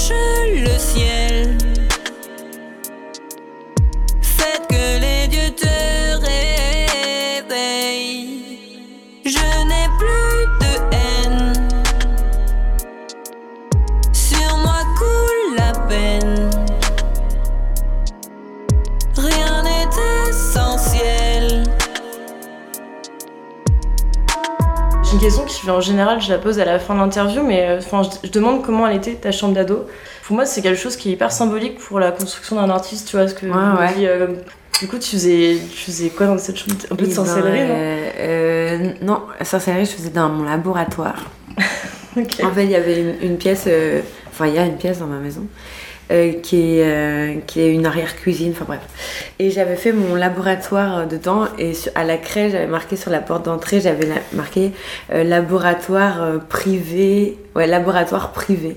jonche 0.07 0.61
le 0.61 0.77
ciel. 0.77 1.72
En 25.73 25.81
général, 25.81 26.21
je 26.21 26.29
la 26.31 26.37
pose 26.37 26.59
à 26.59 26.65
la 26.65 26.79
fin 26.79 26.93
de 26.95 26.99
l'interview, 26.99 27.43
mais 27.43 27.67
euh, 27.67 27.77
enfin, 27.79 28.01
je, 28.03 28.27
je 28.27 28.31
demande 28.31 28.63
comment 28.63 28.87
elle 28.87 28.97
était 28.97 29.13
ta 29.15 29.31
chambre 29.31 29.53
d'ado. 29.53 29.85
Pour 30.25 30.35
moi, 30.35 30.45
c'est 30.45 30.61
quelque 30.61 30.79
chose 30.79 30.95
qui 30.95 31.09
est 31.09 31.13
hyper 31.13 31.31
symbolique 31.31 31.77
pour 31.79 31.99
la 31.99 32.11
construction 32.11 32.55
d'un 32.55 32.69
artiste, 32.69 33.07
tu 33.09 33.17
vois, 33.17 33.27
ce 33.27 33.33
que 33.33 33.45
Ouais, 33.45 33.51
ouais. 33.53 34.07
euh, 34.07 34.27
Du 34.79 34.87
coup, 34.87 34.97
tu 34.97 35.11
faisais, 35.11 35.57
tu 35.71 35.77
faisais 35.85 36.09
quoi 36.09 36.27
dans 36.27 36.37
cette 36.37 36.57
chambre? 36.57 36.75
Un 36.91 36.95
peu 36.95 37.03
de 37.05 37.09
ben, 37.09 37.15
sorcellerie, 37.15 37.67
non? 37.67 37.75
euh, 38.19 38.89
Non, 39.01 39.21
la 39.39 39.45
sorcellerie, 39.45 39.85
je 39.85 39.91
faisais 39.91 40.09
dans 40.09 40.29
mon 40.29 40.43
laboratoire. 40.43 41.15
En 42.15 42.51
fait, 42.51 42.65
il 42.65 42.69
y 42.69 42.75
avait 42.75 42.99
une, 43.01 43.15
une 43.31 43.37
pièce, 43.37 43.63
euh, 43.67 44.01
enfin, 44.29 44.45
il 44.45 44.53
y 44.53 44.59
a 44.59 44.65
une 44.65 44.77
pièce 44.77 44.99
dans 44.99 45.07
ma 45.07 45.17
maison. 45.17 45.47
Euh, 46.11 46.33
qui, 46.41 46.57
est, 46.79 46.83
euh, 46.85 47.33
qui 47.47 47.61
est 47.61 47.71
une 47.73 47.85
arrière-cuisine, 47.85 48.51
enfin 48.51 48.65
bref. 48.67 48.81
Et 49.39 49.49
j'avais 49.51 49.75
fait 49.75 49.91
mon 49.93 50.15
laboratoire 50.15 50.97
euh, 50.99 51.05
dedans 51.05 51.47
et 51.57 51.73
sur- 51.73 51.91
à 51.95 52.03
la 52.03 52.17
craie, 52.17 52.49
j'avais 52.49 52.67
marqué 52.67 52.95
sur 52.95 53.09
la 53.11 53.19
porte 53.19 53.45
d'entrée, 53.45 53.79
j'avais 53.81 54.07
marqué 54.33 54.71
euh, 55.13 55.23
laboratoire 55.23 56.39
privé, 56.49 57.37
ouais, 57.55 57.67
laboratoire 57.67 58.31
privé. 58.31 58.75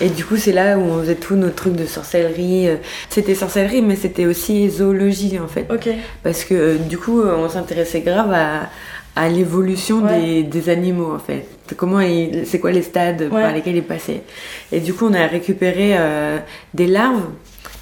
Et 0.00 0.08
du 0.08 0.24
coup, 0.24 0.36
c'est 0.36 0.50
là 0.52 0.76
où 0.76 0.80
on 0.82 0.98
faisait 1.00 1.14
tous 1.14 1.36
nos 1.36 1.50
trucs 1.50 1.76
de 1.76 1.86
sorcellerie. 1.86 2.68
C'était 3.10 3.36
sorcellerie, 3.36 3.80
mais 3.80 3.94
c'était 3.94 4.26
aussi 4.26 4.68
zoologie 4.68 5.38
en 5.38 5.46
fait. 5.46 5.66
Ok. 5.70 5.88
Parce 6.24 6.42
que 6.42 6.76
du 6.78 6.98
coup, 6.98 7.22
on 7.22 7.48
s'intéressait 7.48 8.00
grave 8.00 8.32
à, 8.32 8.62
à 9.16 9.28
l'évolution 9.28 10.02
Ouais. 10.02 10.20
des, 10.20 10.42
des 10.42 10.68
animaux 10.68 11.12
en 11.14 11.18
fait. 11.18 11.46
Comment 11.76 12.00
c'est 12.44 12.58
quoi 12.60 12.72
les 12.72 12.82
stades 12.82 13.22
Ouais. 13.32 13.42
par 13.42 13.52
lesquels 13.52 13.76
ils 13.76 13.82
passaient. 13.82 14.22
Et 14.72 14.80
du 14.80 14.92
coup, 14.92 15.06
on 15.08 15.14
a 15.14 15.26
récupéré 15.26 15.92
euh, 15.96 16.38
des 16.74 16.86
larves, 16.86 17.22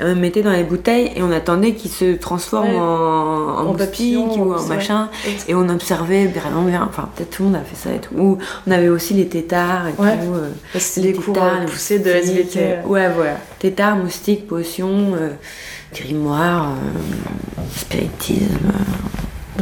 on 0.00 0.06
les 0.06 0.14
mettait 0.14 0.42
dans 0.42 0.52
les 0.52 0.62
bouteilles 0.62 1.10
et 1.16 1.22
on 1.22 1.30
attendait 1.32 1.72
qu'ils 1.72 1.90
se 1.90 2.14
transforment 2.16 2.68
Ouais. 2.70 2.76
en, 2.76 2.82
en, 2.82 3.58
En 3.58 3.64
moustique 3.72 3.78
papillon, 3.88 4.42
ou 4.42 4.54
en- 4.54 4.62
machin. 4.66 5.08
Et 5.48 5.54
on 5.54 5.68
observait 5.68 6.26
vraiment 6.26 6.62
bien. 6.62 6.86
Enfin, 6.88 7.08
peut-être 7.16 7.30
tout 7.30 7.42
le 7.44 7.48
monde 7.50 7.58
a 7.58 7.64
fait 7.64 7.76
ça 7.76 7.94
et 7.94 7.98
tout. 7.98 8.14
Ou 8.16 8.38
on 8.66 8.70
avait 8.70 8.88
aussi 8.88 9.14
les 9.14 9.26
tétards 9.26 9.88
et 9.88 9.92
tout. 9.92 10.02
euh, 10.02 10.50
les 10.98 11.12
cours 11.14 11.34
les 11.60 11.66
poussés 11.66 11.98
de 11.98 12.10
SVT. 12.10 12.58
euh, 12.60 12.82
Ouais, 12.86 13.08
voilà. 13.14 13.36
Tétards, 13.58 13.96
moustiques, 13.96 14.46
potions, 14.46 15.14
grimoire, 15.94 16.70
euh, 16.72 17.62
spiritisme. 17.76 18.72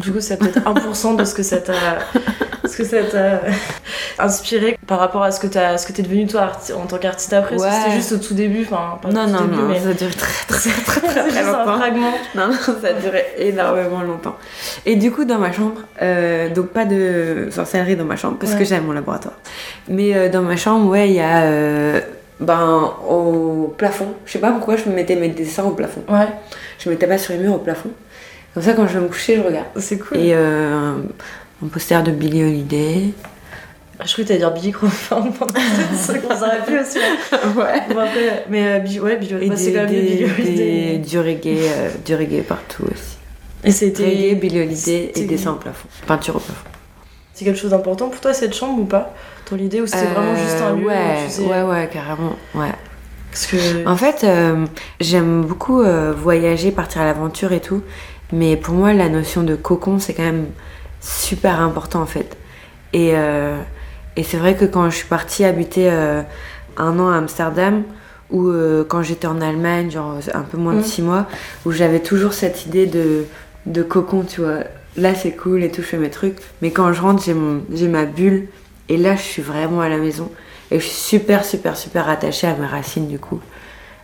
Du 0.01 0.13
coup, 0.13 0.21
c'est 0.21 0.37
peut-être 0.39 0.61
1% 0.61 1.17
de 1.17 1.25
ce 1.25 1.35
que 1.35 1.43
ça 1.43 1.59
t'a, 1.59 1.73
ce 2.69 2.77
que 2.77 2.85
ça 2.85 3.03
t'a 3.05 3.41
inspiré 4.19 4.79
par 4.87 4.99
rapport 4.99 5.23
à 5.23 5.31
ce 5.31 5.41
que 5.41 5.47
t'as, 5.47 5.79
ce 5.79 5.87
que 5.87 5.93
t'es 5.93 6.03
devenu 6.03 6.27
toi 6.27 6.53
en 6.77 6.87
tant 6.87 6.99
qu'artiste 6.99 7.33
après? 7.33 7.57
Ouais. 7.57 7.69
C'était 7.71 7.97
juste 7.97 8.13
au 8.13 8.17
tout 8.19 8.35
début, 8.35 8.63
enfin 8.71 8.99
pas 9.03 9.09
Non, 9.11 9.23
au 9.23 9.27
tout 9.27 9.33
non, 9.33 9.41
début, 9.45 9.57
non, 9.57 9.69
mais 9.69 9.81
ça 9.81 9.93
dure 9.95 10.15
très, 10.15 10.45
très, 10.47 10.71
très, 10.85 11.01
très, 11.01 11.09
c'est 11.09 11.21
très 11.21 11.31
juste 11.31 11.39
un 11.49 11.59
longtemps. 11.65 11.77
fragment. 11.79 12.13
Non, 12.35 12.47
non, 12.49 12.53
ça 12.55 12.89
a 12.89 12.93
duré 12.95 13.25
énormément 13.39 14.03
longtemps. 14.03 14.37
Et 14.87 14.97
du 14.97 15.11
coup, 15.11 15.25
dans 15.25 15.39
ma 15.39 15.53
chambre, 15.53 15.81
euh, 16.03 16.49
donc 16.51 16.69
pas 16.69 16.85
de 16.85 17.49
sorcellerie 17.51 17.97
dans 17.97 18.05
ma 18.05 18.17
chambre 18.17 18.37
parce 18.39 18.53
Ouais. 18.53 18.59
que 18.59 18.65
j'aime 18.65 18.85
mon 18.85 18.93
laboratoire. 18.93 19.35
Mais 19.89 20.15
euh, 20.15 20.29
dans 20.29 20.43
ma 20.43 20.57
chambre, 20.57 20.89
ouais, 20.91 21.09
il 21.09 21.15
y 21.15 21.21
a 21.21 21.43
euh, 21.43 22.01
ben 22.41 22.93
au 23.09 23.75
plafond. 23.77 24.09
Je 24.27 24.33
sais 24.33 24.39
pas 24.39 24.51
pourquoi 24.51 24.77
je 24.77 24.89
me 24.89 24.95
mettais 24.95 25.17
mes 25.17 25.29
dessins 25.29 25.65
au 25.65 25.71
plafond. 25.71 26.03
Ouais, 26.09 26.29
Je 26.79 26.89
mettais 26.89 27.07
pas 27.07 27.19
sur 27.19 27.33
les 27.35 27.39
murs 27.39 27.55
au 27.55 27.59
plafond. 27.59 27.91
Comme 28.55 28.63
ça, 28.63 28.73
quand 28.73 28.87
je 28.89 28.95
vais 28.95 29.01
me 29.05 29.09
coucher, 29.09 29.37
je 29.37 29.43
regarde. 29.43 29.67
c'est 29.77 29.99
cool. 29.99 30.19
Et 30.19 30.33
euh, 30.35 30.95
un 31.65 31.69
poster 31.69 32.03
de 32.03 32.11
Billie 32.11 32.43
Holiday. 32.43 33.11
Ah, 33.99 34.05
Je 34.07 34.13
croyais 34.13 34.25
que 34.25 34.29
t'allais 34.29 34.39
dire 34.41 34.51
Billy 34.53 34.73
Crawford 34.73 35.29
pendant 35.39 35.55
cette 35.55 36.17
seconde, 36.17 36.33
ça 36.39 36.47
aurait 36.47 36.65
pu 36.65 36.79
aussi. 36.79 36.99
ouais. 36.99 37.95
Bon, 37.95 38.01
après, 38.01 38.45
mais 38.49 38.67
euh, 38.67 38.79
Billy- 38.81 39.01
ouais, 39.01 39.17
Billy 39.19 39.49
bah, 39.49 39.55
c'est 39.57 39.73
quand 39.73 39.81
même 39.83 39.91
Billy 39.91 40.17
des- 40.17 40.25
Holiday. 40.25 40.99
du 40.99 41.19
reggae, 41.19 41.47
euh, 41.69 41.91
du 42.05 42.15
reggae 42.15 42.43
partout 42.43 42.85
aussi. 42.85 43.19
Et 43.63 43.71
c'était, 43.73 44.05
Reggae, 44.07 44.41
Billie 44.41 44.61
Holiday 44.63 45.13
et 45.15 45.25
dessin 45.27 45.53
au 45.53 45.57
plafond. 45.57 45.87
Peinture 46.07 46.37
au 46.37 46.41
plafond. 46.41 46.65
c'est 47.35 47.45
quelque 47.45 47.59
chose 47.59 47.71
d'important 47.71 48.09
pour 48.09 48.21
toi 48.21 48.33
cette 48.33 48.55
chambre 48.55 48.81
ou 48.81 48.87
pas? 48.87 49.15
Ton 49.45 49.57
idée 49.59 49.81
ou 49.83 49.87
c'était 49.87 50.07
vraiment 50.07 50.35
juste 50.35 50.61
un 50.63 50.73
Euh, 50.73 50.77
lieu 50.77 50.85
où 50.85 50.89
ouais, 50.89 51.17
tu 51.35 51.43
ouais, 51.43 51.63
ouais, 51.63 51.91
carrément, 51.93 52.37
ouais. 52.55 52.73
Parce 53.31 53.47
que. 53.47 53.87
En 53.87 53.97
fait, 53.97 54.25
euh, 54.25 54.65
j'aime 54.99 55.43
beaucoup 55.43 55.83
euh, 55.83 56.13
voyager, 56.17 56.71
partir 56.73 57.03
à 57.03 57.05
l'aventure 57.05 57.53
et 57.53 57.61
tout. 57.61 57.83
Mais 58.33 58.57
pour 58.57 58.75
moi, 58.75 58.93
la 58.93 59.09
notion 59.09 59.43
de 59.43 59.55
cocon, 59.57 59.99
c'est 59.99 60.15
quand 60.15 60.23
même 60.23 60.47
super 61.01 61.61
important 61.61 62.01
en 62.03 62.07
fait. 62.07 62.37
Et, 62.93 63.13
euh, 63.15 63.57
et 64.17 64.23
c'est 64.23 64.37
vrai 64.37 64.55
que 64.57 64.65
quand 64.65 64.89
je 64.91 64.97
suis 64.97 65.09
partie 65.09 65.45
habiter 65.45 65.91
euh, 65.91 66.23
un 66.77 66.99
an 66.99 67.11
à 67.11 67.17
Amsterdam, 67.17 67.83
ou 68.31 68.49
euh, 68.49 68.85
quand 68.87 69.03
j'étais 69.03 69.27
en 69.27 69.41
Allemagne, 69.41 69.91
genre 69.91 70.15
un 70.35 70.43
peu 70.43 70.57
moins 70.57 70.75
de 70.75 70.81
Mm. 70.81 70.85
six 70.85 71.03
mois, 71.03 71.27
où 71.65 71.73
j'avais 71.73 72.01
toujours 72.01 72.33
cette 72.33 72.67
idée 72.67 72.87
de, 72.87 73.25
de 73.67 73.83
cocon, 73.83 74.23
tu 74.23 74.41
vois. 74.41 74.59
Là, 74.97 75.15
c'est 75.15 75.33
cool 75.33 75.63
et 75.63 75.71
tout, 75.71 75.83
je 75.83 75.87
fais 75.87 75.99
mes 75.99 76.11
trucs. 76.11 76.37
Mais 76.63 76.71
quand 76.71 76.93
je 76.93 77.01
rentre, 77.01 77.23
j'ai 77.25 77.89
ma 77.89 78.05
bulle. 78.05 78.49
Et 78.89 78.97
là, 78.97 79.15
je 79.15 79.23
suis 79.23 79.43
vraiment 79.43 79.81
à 79.81 79.89
la 79.89 79.99
maison. 79.99 80.31
Et 80.73 80.79
je 80.81 80.85
suis 80.85 81.19
super, 81.19 81.45
super, 81.45 81.77
super 81.77 82.09
attachée 82.09 82.47
à 82.49 82.55
mes 82.55 82.67
racines, 82.67 83.07
du 83.09 83.19
coup. 83.19 83.41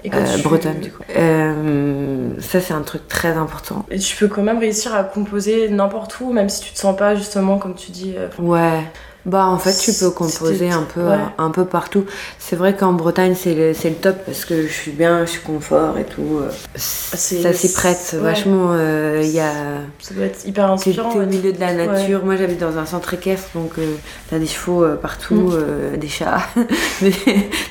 Euh, 0.04 0.36
tu- 0.36 0.42
bretonne, 0.42 0.80
du 0.80 0.90
coup. 0.92 1.02
Euh, 1.16 2.28
ça, 2.40 2.60
c'est 2.60 2.74
un 2.74 2.82
truc 2.82 3.08
très 3.08 3.32
important. 3.32 3.84
Et 3.90 3.98
tu 3.98 4.16
peux 4.16 4.28
quand 4.28 4.42
même 4.42 4.58
réussir 4.58 4.94
à 4.94 5.02
composer 5.04 5.68
n'importe 5.68 6.20
où, 6.20 6.32
même 6.32 6.48
si 6.48 6.60
tu 6.62 6.72
te 6.72 6.78
sens 6.78 6.96
pas 6.96 7.14
justement, 7.14 7.58
comme 7.58 7.74
tu 7.74 7.90
dis. 7.90 8.14
euh, 8.16 8.28
Ouais. 8.38 8.82
Bah, 9.24 9.46
en 9.46 9.58
fait, 9.58 9.72
tu 9.76 9.92
peux 9.92 10.10
composer 10.10 10.70
un 10.70 10.84
peu, 10.84 11.00
ouais. 11.02 11.16
un 11.38 11.50
peu 11.50 11.64
partout. 11.64 12.04
C'est 12.38 12.54
vrai 12.54 12.76
qu'en 12.76 12.92
Bretagne, 12.92 13.34
c'est 13.34 13.54
le, 13.56 13.70
le 13.72 13.94
top 13.96 14.16
parce 14.24 14.44
que 14.44 14.68
je 14.68 14.72
suis 14.72 14.92
bien, 14.92 15.24
je 15.24 15.30
suis 15.32 15.40
confort 15.40 15.98
et 15.98 16.04
tout. 16.04 16.38
euh, 16.40 16.48
c'est- 16.76 17.42
Ça 17.42 17.52
s'y 17.52 17.72
prête 17.72 18.10
ouais. 18.12 18.20
vachement. 18.20 18.68
euh, 18.70 19.20
Il 19.24 19.30
y 19.30 19.40
a. 19.40 19.50
Ça 19.98 20.14
doit 20.14 20.26
être 20.26 20.46
hyper 20.46 20.70
inspirant. 20.70 21.10
t'es 21.12 21.18
au 21.18 21.26
milieu 21.26 21.52
de 21.52 21.58
la 21.58 21.74
nature. 21.74 22.24
Moi, 22.24 22.36
j'habite 22.36 22.60
dans 22.60 22.78
un 22.78 22.86
centre 22.86 23.14
équestre, 23.14 23.48
donc 23.56 23.72
euh, 23.78 23.96
t'as 24.30 24.38
des 24.38 24.46
chevaux 24.46 24.84
euh, 24.84 24.94
partout, 24.94 25.34
Mm. 25.34 25.50
euh, 25.54 25.96
des 25.96 26.06
chats, 26.08 26.38
des, 27.02 27.12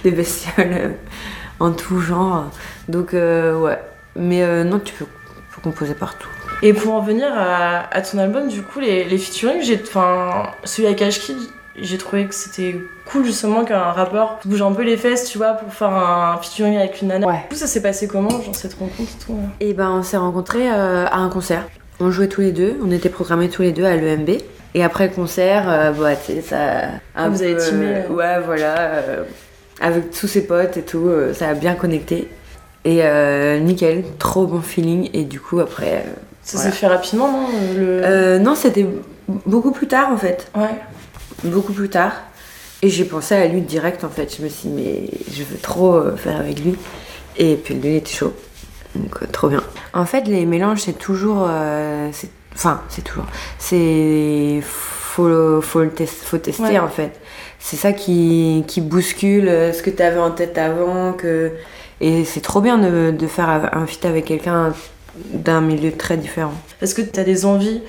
des 0.04 0.12
bestioles 0.12 0.54
euh, 0.74 0.90
en 1.60 1.72
tout 1.72 2.00
genre. 2.00 2.46
Donc, 2.88 3.14
euh, 3.14 3.58
ouais. 3.58 3.80
Mais 4.16 4.44
euh, 4.44 4.64
non, 4.64 4.80
tu 4.80 4.94
peux, 4.94 5.06
peux 5.06 5.62
composer 5.62 5.94
partout. 5.94 6.30
Et 6.62 6.74
pour 6.74 6.94
en 6.94 7.02
venir 7.02 7.28
à, 7.36 7.94
à 7.94 8.02
ton 8.02 8.18
album, 8.18 8.48
du 8.48 8.62
coup, 8.62 8.80
les, 8.80 9.04
les 9.04 9.18
featuring, 9.18 9.62
j'ai, 9.62 9.82
enfin, 9.82 10.44
celui 10.64 10.88
avec 10.88 11.02
Ashkid, 11.02 11.38
j'ai 11.78 11.98
trouvé 11.98 12.26
que 12.26 12.34
c'était 12.34 12.80
cool 13.12 13.26
justement 13.26 13.66
qu'un 13.66 13.92
rappeur 13.92 14.40
bouge 14.46 14.62
un 14.62 14.72
peu 14.72 14.84
les 14.84 14.96
fesses, 14.96 15.26
tu 15.26 15.38
vois, 15.38 15.54
pour 15.54 15.74
faire 15.74 15.90
un 15.90 16.38
featuring 16.42 16.78
avec 16.78 17.02
une 17.02 17.10
nana. 17.10 17.28
Ouais. 17.28 17.42
Du 17.44 17.50
coup, 17.50 17.56
ça 17.56 17.68
s'est 17.68 17.82
passé 17.82 18.08
comment, 18.08 18.30
genre 18.30 18.56
cette 18.56 18.76
rencontre 18.76 19.02
et 19.02 19.26
tout 19.26 19.34
hein 19.34 19.50
Et 19.60 19.74
ben, 19.74 19.92
on 19.92 20.02
s'est 20.04 20.18
rencontrés 20.18 20.72
euh, 20.72 21.06
à 21.08 21.18
un 21.18 21.30
concert. 21.30 21.68
On 22.00 22.12
jouait 22.12 22.28
tous 22.28 22.42
les 22.42 22.52
deux, 22.52 22.78
on 22.84 22.92
était 22.92 23.10
programmés 23.10 23.50
tous 23.50 23.62
les 23.62 23.72
deux 23.72 23.86
à 23.86 23.96
l'EMB. 23.96 24.30
Et 24.74 24.84
après 24.84 25.08
le 25.08 25.14
concert, 25.14 25.70
euh, 25.70 25.92
bah, 25.92 26.16
tu 26.16 26.34
sais, 26.34 26.42
ça. 26.42 26.58
Ah, 27.16 27.30
vous 27.30 27.42
avez 27.42 27.56
peu, 27.56 27.62
euh. 27.72 28.08
Ouais, 28.10 28.40
voilà. 28.46 29.02
Avec 29.82 30.12
tous 30.12 30.28
ses 30.28 30.46
potes 30.46 30.78
et 30.78 30.82
tout, 30.84 31.08
euh, 31.08 31.34
ça 31.34 31.50
a 31.50 31.54
bien 31.54 31.76
connecté. 31.76 32.30
Et 32.86 33.00
euh, 33.04 33.60
nickel, 33.60 34.04
trop 34.20 34.46
bon 34.46 34.62
feeling. 34.62 35.10
Et 35.14 35.24
du 35.24 35.40
coup, 35.40 35.60
après. 35.60 36.04
euh, 36.06 36.12
Ça 36.44 36.58
Voilà. 36.58 36.72
s'est 36.72 36.78
fait 36.78 36.88
rapidement, 36.88 37.32
non 37.32 37.48
le... 37.76 38.02
euh, 38.04 38.40
non, 38.40 38.54
c'était 38.56 38.86
beaucoup 39.28 39.72
plus 39.72 39.88
tard 39.88 40.10
en 40.12 40.18
fait. 40.18 40.52
Ouais. 40.56 40.76
Beaucoup 41.44 41.74
plus 41.74 41.90
tard. 41.90 42.14
Et 42.82 42.90
j'ai 42.90 43.06
pensé 43.06 43.34
à 43.36 43.48
lui 43.48 43.62
direct 43.62 44.04
en 44.04 44.10
fait. 44.10 44.36
Je 44.38 44.44
me 44.44 44.50
suis 44.50 44.70
dit, 44.70 44.76
mais 44.76 45.10
je 45.34 45.44
veux 45.44 45.58
trop 45.58 46.00
faire 46.16 46.38
avec 46.40 46.60
lui. 46.64 46.76
Et 47.38 47.56
puis 47.56 47.74
il 47.74 47.86
était 47.96 48.12
chaud. 48.14 48.34
Donc, 48.96 49.30
trop 49.32 49.50
bien. 49.50 49.64
En 49.94 50.06
fait, 50.06 50.22
les 50.28 50.46
mélanges, 50.46 50.82
c'est 50.82 50.94
toujours. 50.98 51.50
Enfin, 52.54 52.82
c'est 52.90 53.02
toujours. 53.04 53.26
C'est. 53.58 54.62
Faut, 55.16 55.62
faut, 55.62 55.80
le 55.80 55.92
test- 55.92 56.24
faut 56.26 56.38
tester 56.38 56.64
Ouais. 56.64 56.80
en 56.80 56.90
fait. 56.90 57.18
C'est 57.60 57.78
ça 57.78 57.94
qui, 57.94 58.66
qui 58.68 58.82
bouscule 58.82 59.48
euh, 59.48 59.72
ce 59.72 59.82
que 59.82 59.90
tu 59.90 60.04
avais 60.04 60.20
en 60.20 60.32
tête 60.32 60.58
avant. 60.58 61.14
Que... 61.14 61.52
Et 62.02 62.26
c'est 62.26 62.42
trop 62.42 62.60
bien 62.60 62.78
de, 62.78 63.12
de 63.12 63.28
faire 63.28 63.70
un 63.72 63.86
feat 63.86 64.04
avec 64.04 64.26
quelqu'un 64.26 64.74
d'un 65.32 65.62
milieu 65.62 65.94
très 65.94 66.18
différent. 66.18 66.54
Est-ce 66.82 66.94
que 66.94 67.02
t'as 67.02 67.24
des 67.24 67.46
envies, 67.46 67.82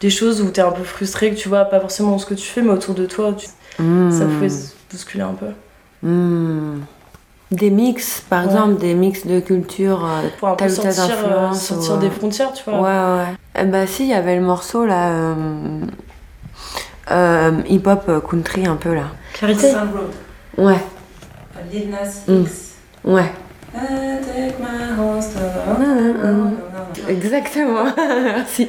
des 0.00 0.10
choses 0.10 0.42
où 0.42 0.50
t'es 0.50 0.60
un 0.60 0.72
peu 0.72 0.82
frustré, 0.84 1.30
que 1.30 1.36
tu 1.36 1.48
vois 1.48 1.64
pas 1.64 1.80
forcément 1.80 2.18
ce 2.18 2.26
que 2.26 2.34
tu 2.34 2.46
fais, 2.46 2.60
mais 2.60 2.72
autour 2.72 2.94
de 2.94 3.06
toi, 3.06 3.32
tu- 3.32 3.46
ça 3.78 4.24
pouvait 4.26 4.50
se 4.50 4.74
bousculer 4.90 5.24
un 5.24 5.32
peu? 5.32 5.46
Hmm. 6.06 6.80
Des 7.50 7.70
mix, 7.70 8.22
par 8.28 8.40
Ouais. 8.40 8.46
exemple, 8.46 8.74
des 8.78 8.92
mix 8.92 9.26
de 9.26 9.40
culture. 9.40 10.04
euh, 10.04 10.28
Pour 10.38 10.48
un 10.48 10.54
peu 10.56 10.68
sortir, 10.68 11.00
euh, 11.00 11.48
influence, 11.48 11.62
sortir 11.66 11.94
ou, 11.94 11.98
des 11.98 12.10
frontières, 12.10 12.52
tu 12.52 12.68
ouais, 12.68 12.76
vois. 12.76 13.16
ouais. 13.16 13.24
Eh 13.58 13.64
bah, 13.64 13.86
si, 13.86 14.02
il 14.04 14.10
y 14.10 14.14
avait 14.14 14.36
le 14.36 14.42
morceau 14.42 14.84
là. 14.84 15.08
euh, 15.12 15.34
euh, 17.10 17.52
hip-hop 17.68 18.04
euh, 18.08 18.20
country 18.20 18.66
un 18.66 18.76
peu 18.76 18.94
là. 18.94 19.04
Clarité. 19.34 19.72
Ouais, 20.56 20.76
Lil 21.72 21.90
Nas 21.90 22.22
Mm. 22.28 22.42
X. 22.42 22.72
ouais. 23.04 23.32
I 23.76 23.76
take 24.24 24.54
my 24.60 24.96
horse 24.98 25.30
to- 25.34 27.10
Exactement. 27.10 27.84
Merci. 28.22 28.68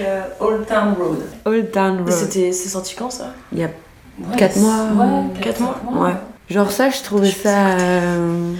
Euh, 0.00 0.22
Old 0.40 0.66
Town 0.66 0.94
Road. 0.98 1.18
Old 1.44 1.70
Town 1.72 1.98
Road. 1.98 2.12
C'était, 2.12 2.52
c'est 2.52 2.68
sorti 2.68 2.94
quand 2.94 3.10
ça? 3.10 3.32
Il 3.52 3.58
y 3.58 3.64
a 3.64 3.66
Ouais, 3.66 4.36
Quatre 4.36 4.54
c'est- 4.54 4.60
mois. 4.60 4.84
Ouais, 4.94 5.24
Quatre 5.40 5.58
quatre, 5.58 5.60
mois. 5.90 6.06
Ouais. 6.06 6.14
Genre 6.48 6.70
ça, 6.70 6.88
je 6.90 7.02
trouvais 7.02 7.26
Je 7.26 7.34
ça 7.36 7.70
euh, 7.80 8.52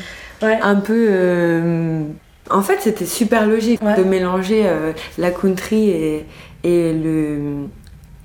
Ouais. 0.43 0.59
un 0.61 0.77
peu... 0.77 1.07
euh, 1.11 2.03
En 2.51 2.61
fait, 2.63 2.79
c'était 2.81 3.07
super 3.07 3.47
logique 3.47 3.81
Ouais. 3.81 3.97
de 3.97 4.03
mélanger 4.03 4.65
euh, 4.67 4.93
la 5.17 5.31
country 5.31 5.91
et, 5.91 6.27
et 6.65 6.93
le 6.93 7.69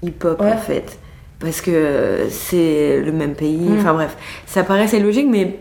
hip-hop 0.03 0.39
Ouais. 0.41 0.53
en 0.53 0.57
fait. 0.57 0.97
Parce 1.39 1.61
que 1.61 2.27
c'est 2.29 2.99
le 2.99 3.11
même 3.11 3.33
pays. 3.33 3.57
Mm. 3.57 3.79
Enfin 3.79 3.93
bref, 3.93 4.17
ça 4.45 4.63
paraissait 4.63 4.99
logique, 4.99 5.27
mais 5.29 5.59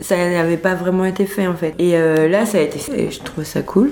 ça 0.00 0.16
n'avait 0.16 0.56
pas 0.56 0.74
vraiment 0.74 1.04
été 1.04 1.26
fait 1.26 1.46
en 1.46 1.54
fait. 1.54 1.74
Et 1.78 1.96
euh, 1.96 2.28
là, 2.28 2.46
ça 2.46 2.58
a 2.58 2.60
été 2.62 2.78
fait 2.78 3.10
je 3.10 3.20
trouvais 3.20 3.44
ça 3.46 3.62
cool. 3.62 3.90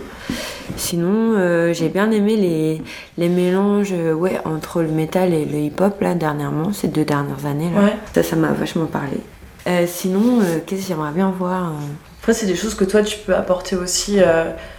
Sinon, 0.76 1.34
euh, 1.36 1.72
j'ai 1.72 1.88
bien 1.88 2.10
aimé 2.10 2.36
les, 2.36 2.82
les 3.18 3.28
mélanges 3.28 3.92
euh, 3.92 4.12
ouais, 4.12 4.38
entre 4.44 4.82
le 4.82 4.88
métal 4.88 5.32
et 5.32 5.44
le 5.44 5.58
hip-hop 5.58 6.00
là 6.00 6.14
dernièrement, 6.14 6.72
ces 6.72 6.88
deux 6.88 7.04
dernières 7.04 7.46
années 7.46 7.70
là. 7.74 7.82
Ouais. 7.82 7.96
Ça, 8.14 8.22
ça 8.22 8.36
m'a 8.36 8.52
vachement 8.52 8.86
parlé. 8.86 9.18
Euh, 9.66 9.84
sinon, 9.86 10.40
qu'est-ce 10.66 10.82
que 10.82 10.88
j'aimerais 10.88 11.12
bien 11.12 11.32
voir 11.36 11.72
Après, 12.20 12.32
c'est 12.34 12.46
des 12.46 12.54
choses 12.54 12.74
que 12.74 12.84
toi, 12.84 13.02
tu 13.02 13.18
peux 13.18 13.34
apporter 13.34 13.74
aussi, 13.76 14.18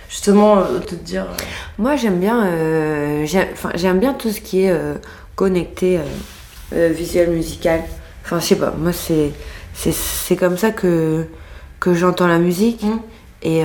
justement, 0.10 0.60
euh, 0.60 0.80
de 0.80 0.84
te 0.86 0.96
dire. 0.96 1.24
euh, 1.24 1.44
Moi, 1.78 1.96
j'aime 1.96 2.20
bien, 2.20 2.46
euh, 2.46 3.26
j'aime 3.76 4.00
bien 4.00 4.14
tout 4.14 4.30
ce 4.30 4.42
qui 4.42 4.64
est 4.64 4.72
euh, 4.72 4.96
connecté, 5.36 6.00
euh, 6.74 6.90
visuel, 6.94 7.30
musical. 7.32 7.84
Enfin, 8.24 8.40
je 8.40 8.46
sais 8.46 8.56
pas, 8.58 8.74
moi, 8.78 8.94
c'est, 8.94 9.32
c'est, 9.74 9.94
c'est 9.94 10.36
comme 10.36 10.58
ça 10.58 10.72
que, 10.72 11.26
que 11.80 11.94
j'entends 11.94 12.28
la 12.28 12.40
musique. 12.40 12.84
Mm. 12.84 13.00
Et, 13.44 13.62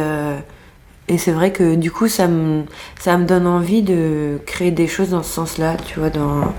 et 1.09 1.19
c'est 1.19 1.33
vrai 1.33 1.51
que 1.51 1.75
du 1.75 1.91
coup, 1.91 2.07
ça 2.07 2.29
me, 2.29 2.65
ça 3.01 3.17
me 3.17 3.25
donne 3.25 3.47
envie 3.47 3.83
de 3.83 4.39
créer 4.47 4.71
des 4.71 4.87
choses 4.87 5.11
dans 5.11 5.23
ce 5.23 5.33
sens-là, 5.33 5.77
tu 5.85 5.99
vois, 5.99 6.11
dans, 6.11 6.53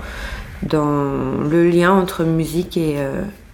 dans 0.62 1.40
le 1.48 1.70
lien 1.70 1.92
entre 1.92 2.24
musique 2.24 2.76
et, 2.76 2.96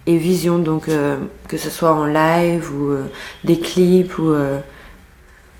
et 0.07 0.17
vision. 0.17 0.57
Donc, 0.57 0.89
euh, 0.89 1.17
que 1.47 1.57
ce 1.57 1.69
soit 1.69 1.93
en 1.93 2.05
live 2.05 2.69
ou 2.75 2.89
euh, 2.89 3.05
des 3.43 3.59
clips 3.59 4.17
ou 4.17 4.31
euh, 4.31 4.59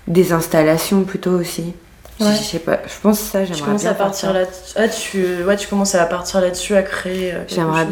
des 0.06 0.32
installations 0.32 1.04
plutôt 1.04 1.32
aussi. 1.32 1.74
Je- 2.20 2.24
Ouais. 2.26 2.32
Je 2.36 2.42
sais 2.42 2.58
pas, 2.58 2.78
je 2.86 2.92
pense 3.02 3.18
que 3.20 3.24
ça, 3.26 3.44
j'aimerais 3.44 3.74
bien 3.82 3.90
à 3.90 3.94
partir 3.94 4.32
là-dessus. 4.32 4.72
Ah, 4.76 4.88
tu... 4.88 5.44
Ouais, 5.44 5.56
tu 5.56 5.66
commences 5.66 5.94
à 5.94 6.04
partir 6.04 6.40
là-dessus, 6.40 6.74
à 6.76 6.82
créer. 6.82 7.32
euh, 7.32 7.38
J'aimerais, 7.48 7.86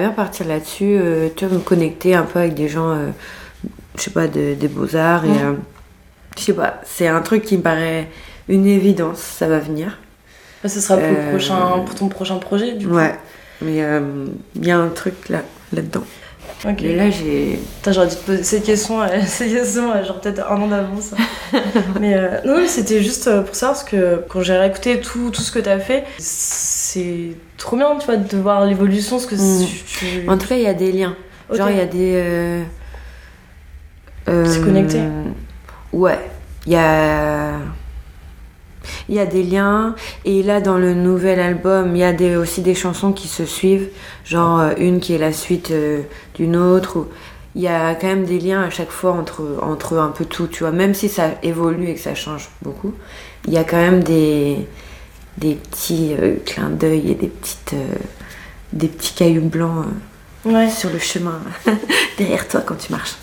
bien 0.00 0.10
partir 0.10 0.46
là-dessus, 0.46 0.96
euh, 1.00 1.28
tu 1.34 1.46
vois, 1.46 1.56
me 1.56 1.62
connecter 1.62 2.14
un 2.14 2.22
peu 2.22 2.38
avec 2.40 2.54
des 2.54 2.68
gens, 2.68 2.90
euh, 2.90 3.08
je 3.96 4.02
sais 4.02 4.10
pas, 4.10 4.28
de- 4.28 4.54
des 4.54 4.68
beaux-arts. 4.68 5.24
Et, 5.24 5.30
euh, 5.30 5.54
je 6.36 6.42
sais 6.42 6.52
pas, 6.52 6.80
c'est 6.84 7.08
un 7.08 7.22
truc 7.22 7.42
qui 7.44 7.56
me 7.56 7.62
paraît 7.62 8.08
une 8.48 8.66
évidence, 8.66 9.18
ça 9.18 9.48
va 9.48 9.58
venir. 9.58 9.98
Ah, 10.62 10.68
ce 10.68 10.80
sera 10.80 10.98
pour, 10.98 11.08
le 11.08 11.30
prochain, 11.30 11.78
pour 11.84 11.94
ton 11.94 12.08
prochain 12.08 12.36
projet, 12.36 12.72
du 12.74 12.86
coup. 12.86 12.94
Ouais, 12.94 13.14
mais 13.62 13.78
il 14.56 14.64
y 14.66 14.70
a 14.70 14.78
un 14.78 14.88
truc 14.88 15.28
là, 15.28 15.40
là-dedans. 15.72 16.04
Ok. 16.64 16.82
Et 16.82 16.94
là, 16.94 17.10
j'ai. 17.10 17.58
Putain, 17.76 17.92
j'aurais 17.92 18.06
dû 18.08 18.14
te 18.16 18.20
poser 18.24 18.42
cette 18.44 18.64
question, 18.64 19.02
euh, 19.02 19.06
cette 19.26 19.52
question 19.52 19.90
euh, 19.92 20.04
genre 20.04 20.20
peut-être 20.20 20.48
un 20.50 20.60
an 20.62 20.68
d'avance. 20.68 21.10
mais 22.00 22.14
euh, 22.14 22.38
non, 22.44 22.58
mais 22.60 22.68
c'était 22.68 23.02
juste 23.02 23.26
euh, 23.26 23.42
pour 23.42 23.54
savoir 23.54 23.76
parce 23.78 23.88
que 23.88 24.22
quand 24.28 24.42
j'ai 24.42 24.56
réécouté 24.56 25.00
tout, 25.00 25.30
tout 25.30 25.42
ce 25.42 25.50
que 25.50 25.58
t'as 25.58 25.78
fait, 25.80 26.04
c'est 26.18 27.32
trop 27.58 27.76
bien, 27.76 27.96
tu 27.98 28.06
vois, 28.06 28.16
de 28.16 28.36
voir 28.38 28.64
l'évolution, 28.64 29.18
ce 29.18 29.26
que 29.26 29.34
Mm. 29.34 29.66
tu. 29.86 30.28
En 30.28 30.38
tout 30.38 30.46
cas, 30.46 30.54
il 30.56 30.62
y 30.62 30.66
a 30.68 30.74
des 30.74 30.92
liens. 30.92 31.16
Genre, 31.52 31.68
il 31.70 31.76
y 31.76 31.80
a 31.80 31.86
des. 31.86 32.12
euh, 34.28 34.44
C'est 34.46 34.60
connecté 34.62 35.00
Ouais. 35.92 36.18
Il 36.66 36.72
y 36.72 36.76
a. 36.76 37.54
Il 39.08 39.14
y 39.14 39.18
a 39.18 39.26
des 39.26 39.42
liens. 39.42 39.94
Et 40.24 40.42
là, 40.42 40.60
dans 40.60 40.78
le 40.78 40.94
nouvel 40.94 41.40
album, 41.40 41.94
il 41.96 41.98
y 42.00 42.04
a 42.04 42.38
aussi 42.38 42.60
des 42.62 42.74
chansons 42.74 43.12
qui 43.12 43.28
se 43.28 43.44
suivent. 43.44 43.88
Genre, 44.24 44.60
euh, 44.60 44.70
une 44.78 45.00
qui 45.00 45.14
est 45.14 45.18
la 45.18 45.32
suite 45.32 45.70
euh, 45.70 46.00
d'une 46.34 46.56
autre. 46.56 46.96
ou- 46.98 47.08
Il 47.54 47.62
y 47.62 47.68
a 47.68 47.94
quand 47.94 48.06
même 48.06 48.24
des 48.24 48.38
liens 48.40 48.62
à 48.62 48.70
chaque 48.70 48.90
fois 48.90 49.12
entre, 49.12 49.42
entre 49.62 49.98
un 49.98 50.08
peu 50.08 50.24
tout, 50.24 50.46
tu 50.46 50.64
vois. 50.64 50.72
Même 50.72 50.94
si 50.94 51.08
ça 51.08 51.30
évolue 51.42 51.88
et 51.88 51.94
que 51.94 52.00
ça 52.00 52.14
change 52.14 52.48
beaucoup, 52.62 52.94
il 53.46 53.52
y 53.52 53.58
a 53.58 53.64
quand 53.64 53.76
même 53.76 54.02
des, 54.02 54.56
des 55.38 55.54
petits 55.54 56.14
euh, 56.18 56.36
clins 56.46 56.70
d'œil 56.70 57.10
et 57.10 57.14
des, 57.14 57.28
petites, 57.28 57.74
des 58.72 58.88
petits 58.88 59.14
cailloux 59.14 59.42
blancs 59.48 59.84
Ouais. 60.44 60.68
sur 60.68 60.90
le 60.90 60.98
chemin 60.98 61.40
derrière 62.18 62.48
toi 62.48 62.62
quand 62.66 62.74
tu 62.76 62.90
marches. 62.92 63.14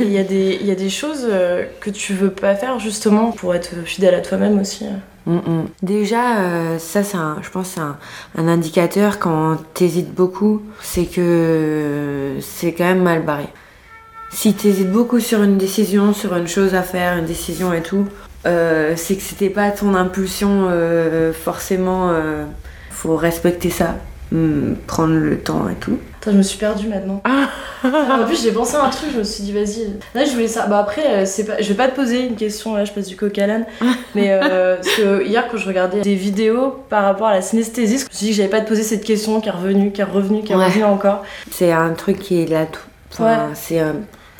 Il 0.00 0.12
y, 0.12 0.18
a 0.18 0.22
des- 0.22 0.58
il 0.60 0.66
y 0.66 0.70
a 0.70 0.76
des 0.76 0.90
choses 0.90 1.26
euh, 1.28 1.64
que 1.80 1.90
tu 1.90 2.14
veux 2.14 2.30
pas 2.30 2.54
faire 2.54 2.78
justement 2.78 3.32
pour 3.32 3.54
être 3.54 3.70
fidèle 3.84 4.14
à 4.14 4.20
toi-même 4.20 4.60
aussi. 4.60 4.84
Mm, 5.26 5.34
mm. 5.36 5.64
Déjà, 5.82 6.38
euh, 6.38 6.78
ça, 6.78 7.02
c'est 7.02 7.16
un, 7.16 7.38
je 7.42 7.50
pense, 7.50 7.70
c'est 7.70 7.80
un, 7.80 7.96
un 8.38 8.46
indicateur 8.46 9.18
quand 9.18 9.56
t'hésites 9.74 10.14
beaucoup, 10.14 10.62
c'est 10.80 11.06
que 11.06 12.34
c'est 12.40 12.72
quand 12.74 12.84
même 12.84 13.02
mal 13.02 13.22
barré. 13.22 13.46
Si 14.30 14.54
t'hésites 14.54 14.90
beaucoup 14.90 15.18
sur 15.20 15.42
une 15.42 15.58
décision, 15.58 16.14
sur 16.14 16.34
une 16.36 16.46
chose 16.48 16.74
à 16.74 16.82
faire, 16.82 17.18
une 17.18 17.26
décision 17.26 17.72
et 17.72 17.82
tout, 17.82 18.06
euh, 18.46 18.94
c'est 18.96 19.16
que 19.16 19.22
c'était 19.22 19.50
pas 19.50 19.70
ton 19.72 19.94
impulsion 19.94 20.68
euh, 20.70 21.32
forcément. 21.32 22.12
faut 22.90 23.16
respecter 23.16 23.70
ça, 23.70 23.96
Mm, 24.30 24.76
prendre 24.86 25.12
le 25.14 25.38
temps 25.40 25.68
et 25.68 25.74
tout. 25.74 25.98
Attends, 26.22 26.30
je 26.30 26.36
me 26.36 26.42
suis 26.42 26.56
perdue 26.58 26.86
maintenant. 26.86 27.20
Ah. 27.24 27.48
en 27.84 28.24
plus, 28.26 28.40
j'ai 28.44 28.52
pensé 28.52 28.76
à 28.76 28.84
un 28.84 28.90
truc, 28.90 29.10
je 29.12 29.18
me 29.18 29.24
suis 29.24 29.42
dit, 29.42 29.50
vas-y. 29.52 29.88
Là, 30.14 30.24
je 30.24 30.30
voulais 30.30 30.46
ça. 30.46 30.66
Bah, 30.68 30.78
après, 30.78 31.02
euh, 31.04 31.26
c'est 31.26 31.44
pas... 31.44 31.60
je 31.60 31.68
vais 31.68 31.74
pas 31.74 31.88
te 31.88 31.96
poser 31.96 32.26
une 32.28 32.36
question, 32.36 32.76
là, 32.76 32.84
je 32.84 32.92
passe 32.92 33.08
du 33.08 33.16
coq 33.16 33.36
à 33.38 33.46
l'âne. 33.48 33.66
Mais 34.14 34.28
euh, 34.30 34.76
parce 34.76 34.94
que 34.94 35.24
hier, 35.26 35.48
quand 35.50 35.56
je 35.56 35.66
regardais 35.66 36.00
des 36.00 36.14
vidéos 36.14 36.76
par 36.88 37.02
rapport 37.02 37.26
à 37.26 37.34
la 37.34 37.42
synesthésie, 37.42 37.98
je 37.98 38.04
me 38.04 38.08
suis 38.12 38.26
dit 38.26 38.30
que 38.30 38.36
j'allais 38.36 38.48
pas 38.48 38.60
te 38.60 38.68
poser 38.68 38.84
cette 38.84 39.02
question 39.02 39.40
qui 39.40 39.48
est 39.48 39.52
revenue, 39.52 39.90
qui 39.90 40.00
est 40.00 40.04
revenue, 40.04 40.42
qui 40.44 40.52
est 40.52 40.56
Ouais. 40.56 40.66
revenue 40.66 40.84
encore. 40.84 41.24
C'est 41.50 41.72
un 41.72 41.90
truc 41.90 42.20
qui 42.20 42.40
est 42.40 42.46
là 42.46 42.66
tout. 42.66 42.80
Enfin, 43.12 43.24
Ouais. 43.48 43.54
c'est, 43.54 43.80
euh, 43.80 43.92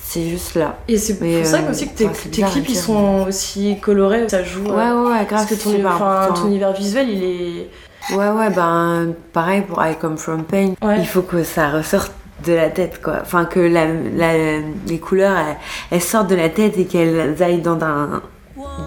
c'est 0.05 0.29
juste 0.29 0.55
là. 0.55 0.77
Et 0.87 0.97
c'est 0.97 1.17
pour 1.17 1.45
ça 1.45 1.57
euh, 1.57 1.71
aussi 1.71 1.87
que 1.87 1.95
tes, 1.97 2.07
bizarre 2.29 2.51
clips, 2.51 2.69
ils 2.69 2.75
sont 2.75 3.25
aussi 3.27 3.77
colorés, 3.81 4.29
ça 4.29 4.43
joue. 4.43 4.65
Ouais, 4.65 4.71
euh, 4.71 5.03
ouais, 5.05 5.11
ouais, 5.11 5.25
grave. 5.25 5.27
Parce 5.29 5.45
que 5.45 5.55
ton, 5.55 5.85
enfin, 5.85 6.33
univers 6.45 6.73
visuel, 6.73 7.09
il 7.09 7.23
est. 7.23 7.69
Ouais, 8.15 8.29
ouais, 8.29 8.49
ben 8.49 9.13
pareil 9.31 9.61
pour 9.61 9.83
I 9.83 9.95
Come 9.99 10.17
From 10.17 10.43
Pain. 10.43 10.73
Ouais. 10.81 10.99
Il 10.99 11.07
faut 11.07 11.21
que 11.21 11.43
ça 11.43 11.69
ressorte 11.69 12.11
de 12.45 12.53
la 12.53 12.69
tête, 12.69 13.01
quoi. 13.01 13.19
Enfin, 13.21 13.45
que 13.45 13.59
la, 13.59 13.85
la- 14.15 14.59
les 14.87 14.99
couleurs, 14.99 15.37
elles, 15.37 15.55
elles 15.91 16.01
sortent 16.01 16.29
de 16.29 16.35
la 16.35 16.49
tête 16.49 16.77
et 16.77 16.85
qu'elles 16.85 17.41
aillent 17.41 17.61
dans 17.61 17.81
un, 17.81 18.21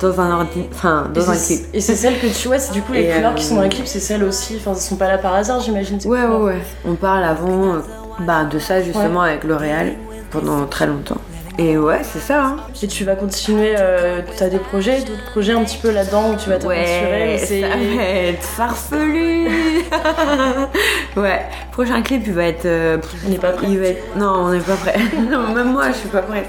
dans 0.01 0.21
un 0.21 0.31
ordi, 0.33 0.65
enfin, 0.71 1.09
Et 1.15 1.19
dans 1.19 1.31
un 1.31 1.37
clip. 1.37 1.61
Et 1.73 1.81
c'est 1.81 1.97
celle 1.97 2.21
que 2.21 2.27
tu 2.27 2.49
vois, 2.49 2.59
c'est 2.59 2.73
du 2.73 2.83
coup 2.83 2.93
les 2.93 3.05
Et, 3.05 3.11
couleurs 3.15 3.33
euh, 3.33 3.35
qui 3.35 3.45
sont 3.45 3.57
dans 3.57 3.63
les 3.63 3.71
clips, 3.71 3.87
c'est 3.87 4.01
celles 4.01 4.23
aussi. 4.23 4.57
Enfin, 4.61 4.73
elles 4.75 4.83
sont 4.83 4.97
pas 4.97 5.09
là 5.09 5.17
par 5.19 5.35
hasard, 5.35 5.61
j'imagine. 5.61 5.99
Ouais, 6.05 6.25
ouais, 6.25 6.43
ouais. 6.43 6.59
On 6.87 6.95
parle 6.95 7.25
avant, 7.25 7.75
euh, 7.75 7.79
bah, 8.21 8.45
de 8.45 8.59
ça 8.59 8.83
justement 8.83 9.23
avec 9.23 9.45
L'Oréal 9.45 9.95
pendant 10.31 10.67
très 10.67 10.87
longtemps. 10.87 11.21
Et 11.59 11.79
ouais, 11.79 12.03
c'est 12.03 12.19
ça, 12.21 12.45
hein. 12.45 12.57
Et 12.83 12.87
tu 12.87 13.05
vas 13.05 13.17
continuer, 13.17 13.75
euh, 13.79 14.21
t'as 14.37 14.51
des 14.51 14.59
projets, 14.59 15.01
d'autres 15.01 15.25
projets 15.31 15.53
un 15.55 15.65
petit 15.65 15.79
peu 15.79 15.91
là-dedans 15.91 16.33
où 16.33 16.37
tu 16.37 16.51
vas 16.51 16.59
t'aventurer. 16.59 17.33
Ouais, 17.35 17.39
ça 17.39 17.69
va 17.69 17.83
être 18.03 18.43
farfelu. 18.45 19.49
ouais, 21.17 21.47
prochain 21.73 22.03
clip, 22.03 22.25
il 22.27 22.33
va 22.35 22.45
être. 22.45 22.67
euh, 22.67 22.99
On 23.27 23.31
n'est 23.31 23.39
pas 23.39 23.53
prêt. 23.53 23.67
Il 23.71 23.79
va 23.79 23.87
être... 23.87 24.17
Non, 24.17 24.33
on 24.45 24.53
n'est 24.53 24.61
pas 24.61 24.77
prêt. 24.77 24.97
Non, 25.31 25.55
Même 25.55 25.73
moi, 25.73 25.89
je 25.93 25.97
suis 25.97 26.09
pas 26.09 26.21
prête. 26.23 26.49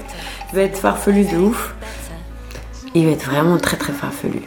Il 0.52 0.56
va 0.56 0.62
être 0.62 0.76
farfelu 0.76 1.24
de 1.24 1.36
ouf. 1.38 1.74
Il 2.94 3.06
va 3.06 3.12
être 3.12 3.24
vraiment 3.24 3.56
très 3.58 3.76
très 3.78 3.92
farfelu. 3.94 4.42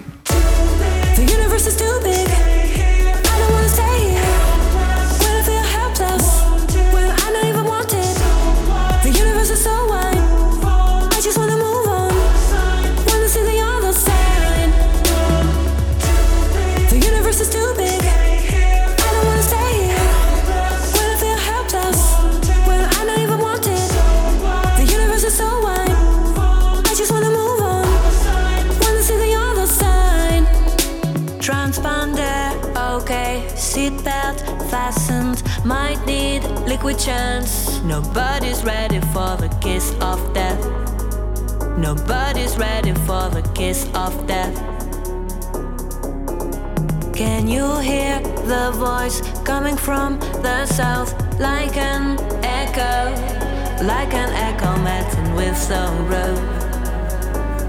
Chance. 36.89 37.79
Nobody's 37.83 38.63
ready 38.63 38.99
for 39.13 39.37
the 39.37 39.49
kiss 39.61 39.93
of 40.01 40.33
death. 40.33 40.59
Nobody's 41.77 42.57
ready 42.57 42.93
for 43.05 43.29
the 43.29 43.41
kiss 43.53 43.87
of 43.93 44.25
death. 44.27 44.55
Can 47.13 47.47
you 47.47 47.77
hear 47.79 48.19
the 48.45 48.71
voice 48.73 49.21
coming 49.43 49.77
from 49.77 50.19
the 50.41 50.65
south? 50.65 51.13
Like 51.39 51.77
an 51.77 52.17
echo, 52.43 53.13
like 53.85 54.13
an 54.13 54.31
echo 54.33 54.75
matin 54.81 55.35
with 55.35 55.55
sorrow. 55.55 56.33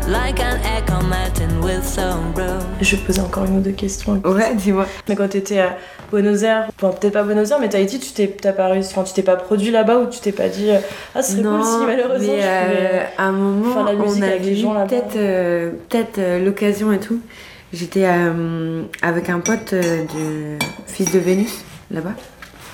Like 0.09 0.40
an 0.40 0.61
echo 0.64 1.03
matin 1.03 1.61
with 1.61 1.85
sorrow. 1.87 2.61
Je 2.81 2.96
poser 2.96 3.20
encore 3.20 3.44
une 3.44 3.59
ou 3.59 3.61
deux 3.61 3.72
questions. 3.72 4.20
Ouais, 4.25 4.55
dis-moi. 4.55 4.87
Mais 5.09 5.14
quand 5.16 5.29
t'étais 5.29 5.61
à 5.61 5.77
Buenos 6.12 6.42
Aires, 6.42 6.68
enfin 6.79 6.94
peut-être 6.94 7.14
pas 7.14 7.22
Buenos 7.25 7.51
Aires, 7.51 7.59
mais 7.61 7.68
Tahiti, 7.68 7.98
tu 7.98 8.12
t'es 8.12 8.29
t'as 8.29 8.53
pas 8.53 8.68
réussi, 8.68 8.90
enfin 8.92 9.03
tu 9.03 9.12
t'es 9.14 9.22
pas 9.22 9.35
produit 9.37 9.70
là-bas 9.72 9.98
ou 9.98 10.07
tu 10.07 10.20
t'es 10.20 10.31
pas 10.31 10.48
dit 10.48 10.70
euh, 10.70 10.79
ah 11.14 11.22
ce 11.22 11.33
serait 11.33 11.42
cool 11.42 11.64
si 11.64 11.87
malheureusement 11.87 12.33
mais 12.35 12.42
je 12.42 12.46
pouvais. 12.46 12.90
euh, 12.92 13.05
à 13.18 13.25
un 13.25 13.33
moment, 13.33 13.72
faire 13.75 13.85
la 13.85 13.92
musique 13.94 14.22
on 14.22 14.27
avec 14.27 14.40
avait 14.40 14.51
les 14.51 14.59
eu 14.59 14.62
gens 14.62 14.87
peut-être 14.87 15.16
euh, 15.16 15.70
peut-être 15.88 16.18
euh, 16.18 16.44
l'occasion 16.44 16.92
et 16.92 16.98
tout. 17.01 17.18
J'étais 17.72 18.05
euh, 18.05 18.83
avec 19.01 19.31
un 19.31 19.40
pote 19.40 19.72
euh, 19.72 20.05
du 20.05 20.59
fils 20.87 21.11
de 21.11 21.18
Vénus, 21.18 21.64
là-bas. 21.90 22.12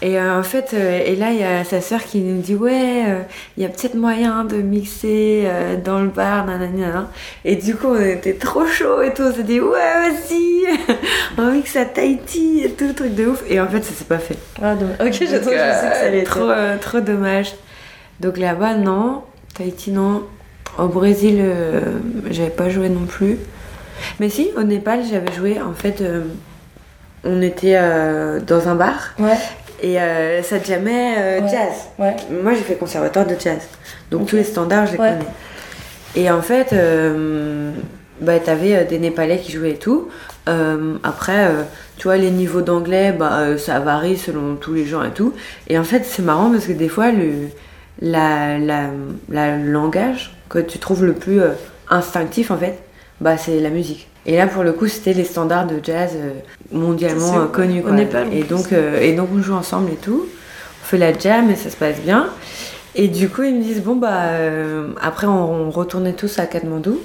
Et 0.01 0.19
euh, 0.19 0.39
en 0.39 0.43
fait, 0.45 0.75
euh, 0.75 1.01
et 1.05 1.17
là, 1.17 1.33
il 1.33 1.39
y 1.39 1.45
a 1.45 1.65
sa 1.65 1.81
sœur 1.81 2.05
qui 2.05 2.21
nous 2.21 2.41
dit 2.41 2.55
Ouais, 2.55 3.05
euh, 3.09 3.23
il 3.57 3.65
y 3.65 3.67
a 3.67 3.69
peut-être 3.69 3.97
moyen 3.97 4.45
de 4.45 4.57
mixer 4.57 5.49
dans 5.85 5.99
le 6.01 6.09
bar, 6.09 6.47
nanani, 6.47 6.81
nanana. 6.81 7.11
Et 7.45 7.57
du 7.57 7.75
coup, 7.75 7.89
on 7.89 8.01
était 8.01 8.35
trop 8.35 8.67
chaud 8.67 9.03
et 9.03 9.13
tout. 9.13 9.23
On 9.23 9.33
s'est 9.33 9.43
dit 9.43 9.61
Ouais, 9.61 10.11
vas-y, 10.11 10.67
on 11.39 11.53
mixe 11.53 11.75
à 11.75 11.85
Tahiti 11.85 12.63
et 12.65 12.71
tout, 12.71 12.93
truc 12.93 13.15
de 13.15 13.27
ouf. 13.27 13.43
Et 13.49 13.61
en 13.61 13.67
fait, 13.67 13.83
ça 13.83 13.93
s'est 13.93 14.05
pas 14.05 14.19
fait. 14.19 14.39
Ah, 14.63 14.77
dommage. 14.77 14.97
Ok, 15.01 15.15
j'attends, 15.29 15.47
Donc, 15.47 15.55
je 15.55 15.81
sais 15.81 15.91
que 15.91 15.97
ça 15.97 16.07
allait 16.07 16.19
être. 16.21 16.31
trop, 16.31 16.53
trop 16.81 17.01
dommage. 17.01 17.55
Donc 18.21 18.39
là-bas, 18.39 18.75
non. 18.75 19.23
Tahiti, 19.55 19.91
non. 19.91 20.23
Au 20.79 20.87
Brésil, 20.87 21.43
j'avais 22.31 22.51
pas 22.51 22.69
joué 22.69 22.89
non 22.89 23.05
plus. 23.07 23.37
Mais 24.21 24.29
si, 24.29 24.51
au 24.57 24.63
Népal, 24.63 25.01
j'avais 25.11 25.33
joué. 25.33 25.61
En 25.61 25.73
fait, 25.73 26.05
on 27.25 27.43
était 27.43 27.75
euh, 27.77 28.41
dans 28.41 28.69
un 28.69 28.75
bar 28.75 29.15
Ouais, 29.19 29.37
et 29.83 30.01
euh, 30.01 30.43
ça 30.43 30.63
jammait 30.63 31.15
euh, 31.19 31.41
Ouais. 31.41 31.49
jazz. 31.49 31.89
ouais. 31.99 32.17
Moi, 32.43 32.53
j'ai 32.55 32.63
fait 32.63 32.75
conservatoire 32.75 33.27
de 33.27 33.35
jazz. 33.39 33.61
Donc 34.11 34.27
tous 34.29 34.37
les 34.37 34.45
standards, 34.45 34.87
je 34.87 34.93
les 34.93 34.99
Ouais. 34.99 35.11
connais. 35.11 35.31
Et 36.17 36.31
en 36.31 36.43
fait, 36.43 36.73
euh, 36.73 37.71
bah, 38.21 38.39
t'avais 38.41 38.75
euh, 38.77 38.85
des 38.85 38.99
Népalais 38.99 39.39
qui 39.39 39.53
jouaient 39.53 39.73
et 39.73 39.77
tout. 39.79 40.09
Euh, 40.49 40.95
après, 41.05 41.47
euh, 41.47 41.63
tu 41.99 42.05
vois, 42.05 42.17
les 42.17 42.31
niveaux 42.31 42.63
d'anglais, 42.63 43.13
bah, 43.13 43.59
ça 43.59 43.79
varie 43.81 44.17
selon 44.17 44.57
tous 44.57 44.73
les 44.75 44.87
gens 44.87 45.05
et 45.05 45.11
tout. 45.11 45.35
Et 45.69 45.79
en 45.79 45.85
fait, 45.85 46.05
c'est 46.05 46.23
marrant 46.23 46.51
parce 46.51 46.67
que 46.67 46.73
des 46.73 46.89
fois, 46.89 47.11
le 47.13 47.33
la, 48.01 48.59
la, 48.59 48.85
la 49.29 49.57
langage 49.57 50.33
que 50.49 50.59
tu 50.61 50.79
trouves 50.79 51.05
le 51.05 51.13
plus 51.15 51.41
instinctif, 51.91 52.51
en 52.51 52.57
fait, 52.57 52.79
bah, 53.21 53.37
c'est 53.37 53.59
la 53.61 53.71
musique. 53.71 54.09
Et 54.29 54.37
là, 54.37 54.47
pour 54.47 54.63
le 54.63 54.73
coup, 54.73 54.87
c'était 54.87 55.15
les 55.15 55.25
standards 55.25 55.67
de 55.67 55.81
jazz 55.83 56.11
euh, 56.15 56.33
mondialement 56.71 57.39
euh, 57.41 57.47
connus. 57.47 57.83
quoi. 57.83 57.93
Et, 58.31 58.43
donc, 58.43 58.73
euh, 58.73 59.01
et 59.01 59.15
donc, 59.15 59.31
on 59.35 59.43
joue 59.43 59.55
ensemble 59.55 59.91
et 59.91 59.97
tout. 59.97 60.27
On 60.83 60.87
fait 60.87 60.99
la 60.99 61.19
jam 61.19 61.51
et 61.51 61.57
ça 61.57 61.71
se 61.71 61.77
passe 61.77 61.99
bien. 62.01 62.29
Et 62.95 63.09
du 63.09 63.31
coup, 63.31 63.43
ils 63.43 63.55
me 63.55 63.63
disent, 63.63 63.83
bon, 63.83 63.97
bah, 63.97 64.25
euh, 64.27 64.89
après, 65.01 65.27
on, 65.27 65.67
on 65.67 65.71
retournait 65.71 66.13
tous 66.13 66.39
à 66.39 66.47
Katmandou. 66.47 67.01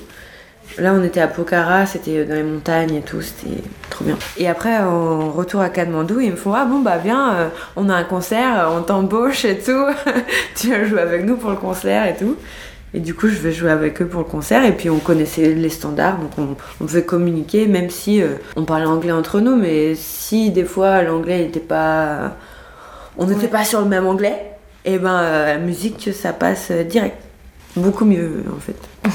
Là, 0.78 0.94
on 1.00 1.04
était 1.04 1.22
à 1.22 1.28
Pokhara, 1.28 1.86
c'était 1.86 2.26
dans 2.26 2.34
les 2.34 2.44
montagnes 2.44 2.96
et 2.96 3.02
tout, 3.02 3.22
c'était 3.22 3.62
trop 3.90 4.04
bien. 4.04 4.18
Et 4.38 4.48
après, 4.50 4.80
en 4.80 5.32
retour 5.32 5.62
à 5.62 5.70
Katmandou, 5.70 6.20
ils 6.20 6.32
me 6.32 6.36
font, 6.36 6.54
ah 6.54 6.66
bon, 6.66 6.80
bah, 6.80 6.98
viens, 6.98 7.34
euh, 7.36 7.50
on 7.76 7.90
a 7.90 7.94
un 7.94 8.04
concert, 8.04 8.70
on 8.76 8.82
t'embauche 8.82 9.46
et 9.46 9.60
tout. 9.60 9.86
tu 10.56 10.72
vas 10.72 10.84
jouer 10.84 11.02
avec 11.02 11.26
nous 11.26 11.38
pour 11.38 11.52
le 11.52 11.58
concert 11.58 12.06
et 12.08 12.16
tout. 12.16 12.36
Et 12.96 13.00
du 13.00 13.16
coup, 13.16 13.28
je 13.28 13.40
vais 13.40 13.52
jouer 13.52 13.72
avec 13.72 14.02
eux 14.02 14.06
pour 14.06 14.20
le 14.20 14.26
concert. 14.28 14.64
Et 14.66 14.72
puis, 14.72 14.90
on 14.90 15.00
connaissait 15.00 15.54
les 15.54 15.70
standards, 15.70 16.18
donc 16.20 16.32
on, 16.38 16.56
on 16.82 16.86
pouvait 16.86 17.04
communiquer, 17.04 17.66
même 17.66 17.90
si 17.90 18.22
euh, 18.22 18.36
on 18.56 18.66
parlait 18.66 18.86
anglais 18.86 19.12
entre 19.12 19.40
nous. 19.40 19.56
Mais 19.56 19.96
si 19.96 20.52
des 20.52 20.64
fois 20.64 21.02
l'anglais 21.02 21.40
n'était 21.40 21.60
pas. 21.60 22.36
On 23.18 23.26
n'était 23.26 23.48
pas 23.48 23.64
sur 23.64 23.80
le 23.82 23.88
même 23.88 24.08
anglais, 24.08 24.54
et 24.86 24.98
ben 24.98 25.20
euh, 25.22 25.46
la 25.54 25.58
musique, 25.60 26.10
ça 26.14 26.34
passe 26.34 26.70
euh, 26.72 26.84
direct. 26.84 27.18
Beaucoup 27.76 28.06
mieux, 28.06 28.44
en 28.56 28.60
fait. 28.60 28.76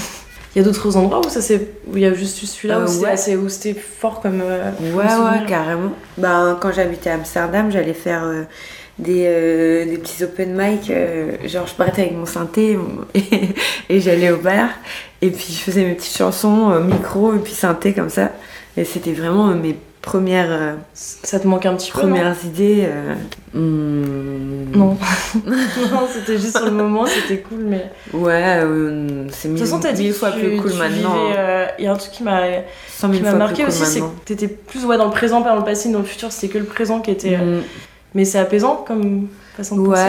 Il 0.57 0.59
y 0.59 0.61
a 0.63 0.65
d'autres 0.65 0.97
endroits 0.97 1.21
où 1.25 1.29
ça 1.29 1.41
c'est 1.43 1.69
où 1.87 1.97
il 1.97 2.03
y 2.03 2.07
a 2.07 2.15
juste 2.15 2.39
celui-là 2.45 2.79
Euh, 2.79 2.89
où 2.89 3.03
ouais. 3.03 3.17
c'était 3.17 3.75
fort 3.75 4.21
comme. 4.21 4.41
Ouais, 4.41 4.73
comme 4.81 4.97
ouais, 4.97 5.47
carrément. 5.47 5.93
Ben, 6.17 6.59
quand 6.61 6.73
j'habitais 6.73 7.11
à 7.11 7.15
Amsterdam, 7.15 7.71
j'allais 7.71 7.93
faire 7.93 8.25
des, 8.99 9.25
euh, 9.27 9.85
des 9.85 9.99
petits 9.99 10.25
open 10.25 10.55
mic. 10.57 10.91
euh, 10.91 11.33
genre, 11.47 11.67
je 11.67 11.75
partais 11.75 12.03
avec 12.03 12.15
mon 12.17 12.27
synthé 12.27 12.77
mon- 12.77 13.05
et, 13.15 13.25
et 13.89 14.01
j'allais 14.01 14.31
au 14.31 14.39
bar. 14.39 14.69
Et 15.23 15.31
puis, 15.31 15.47
je 15.53 15.59
faisais 15.59 15.85
mes 15.85 15.95
petites 15.95 16.17
chansons, 16.17 16.71
euh, 16.71 16.81
micro 16.81 17.35
et 17.35 17.39
puis 17.39 17.53
synthé 17.55 17.93
comme 17.95 18.11
ça. 18.11 18.31
Et 18.77 18.85
c'était 18.85 19.13
vraiment 19.13 19.49
euh, 19.51 19.55
mes 19.55 19.77
premières, 20.03 20.47
euh, 20.51 20.75
Ça 20.95 21.39
te 21.41 21.47
manque 21.49 21.67
un 21.67 21.75
petit 21.75 21.91
peu 21.91 21.99
premières 22.01 22.37
idées. 22.45 22.87
euh, 22.87 23.15
hmm, 23.55 24.71
Non. 24.77 24.97
non, 25.47 26.09
c'était 26.13 26.39
juste 26.39 26.57
sur 26.57 26.67
le 26.67 26.71
moment, 26.73 27.05
c'était 27.07 27.39
cool, 27.43 27.65
mais. 27.65 27.91
Ouais, 28.13 28.61
euh, 28.63 29.27
c'est 29.31 29.49
De 29.49 29.55
mille, 29.55 29.63
toute 29.63 29.69
façon, 29.71 29.81
t'as 29.81 29.93
dit 29.93 30.11
fois 30.13 30.31
tu- 30.33 30.39
plus 30.41 30.57
cool 30.61 30.73
maintenant. 30.75 31.15
hein. 31.15 31.35
euh, 31.37 31.67
Il 31.79 31.85
y 31.85 31.89
a 31.89 31.93
un 31.93 31.97
truc 31.97 32.13
qui 32.13 32.23
m'a 32.23 32.39
marqué 33.39 33.65
plus 33.65 33.73
cool 33.73 33.83
aussi, 33.83 33.85
c'est 33.87 34.01
que 34.01 34.05
t'étais 34.25 34.49
plus 34.49 34.85
ouais, 34.85 34.97
dans 34.97 35.07
le 35.07 35.11
présent, 35.11 35.43
pas 35.43 35.51
dans 35.51 35.57
le 35.57 35.65
passé, 35.65 35.91
dans 35.91 35.99
le 35.99 36.05
futur, 36.05 36.31
c'était 36.33 36.53
que 36.53 36.59
le 36.59 36.65
présent 36.65 37.01
qui 37.01 37.11
était. 37.11 37.35
euh, 37.37 37.61
Mm. 37.61 37.63
Mais 38.15 38.25
c'est 38.25 38.39
apaisant 38.39 38.85
comme 38.87 39.29
façon 39.57 39.77
de 39.77 39.81
Ouais. 39.83 39.97
penser. 39.97 40.01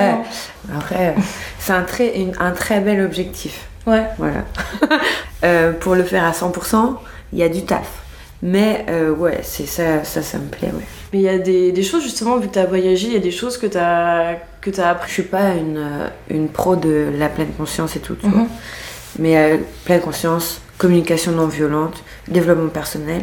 hein. 0.72 0.76
Après, 0.78 1.16
c'est 1.60 1.74
un 1.74 1.84
très, 1.84 2.18
une- 2.20 2.36
un 2.40 2.52
très 2.52 2.80
bel 2.80 3.02
objectif. 3.02 3.68
Ouais. 3.88 4.06
Voilà. 4.18 4.46
Euh, 5.46 5.72
pour 5.72 5.96
le 5.96 6.04
faire 6.04 6.26
à 6.26 6.32
100%, 6.34 6.98
il 7.32 7.40
y 7.40 7.44
a 7.44 7.48
du 7.48 7.64
taf. 7.64 7.88
Mais 8.44 8.86
euh, 8.90 9.12
ouais, 9.12 9.40
c'est 9.42 9.66
ça, 9.66 10.04
ça, 10.04 10.22
ça 10.22 10.38
me 10.38 10.48
plaît, 10.50 10.68
ouais. 10.68 10.84
Mais 11.14 11.20
il 11.20 11.22
y 11.22 11.30
a 11.30 11.38
des, 11.38 11.72
des 11.72 11.82
choses, 11.84 12.04
justement, 12.04 12.36
vu 12.38 12.50
que 12.50 12.56
t'as 12.56 12.66
voyagé, 12.66 13.08
il 13.08 13.14
y 13.14 13.16
a 13.16 13.22
des 13.22 13.32
choses 13.32 13.58
que 13.58 13.66
t'as 13.68 14.34
que 14.60 14.70
t'as 14.70 14.84
Je 14.84 14.90
appris. 14.90 15.12
suis 15.14 15.24
pas 15.24 15.52
une, 15.54 15.78
euh, 15.78 16.08
une 16.30 16.50
pro 16.50 16.76
de 16.76 17.08
la 17.18 17.30
pleine 17.30 17.54
conscience 17.58 17.96
et 17.96 18.00
tout, 18.02 18.16
tu 18.16 18.28
vois. 18.28 18.42
Mhm. 18.42 18.48
Mais 19.20 19.38
euh, 19.38 19.58
pleine 19.86 20.02
conscience, 20.02 20.60
communication 20.78 21.32
non 21.32 21.48
violente, 21.48 22.04
développement 22.28 22.68
personnel, 22.68 23.22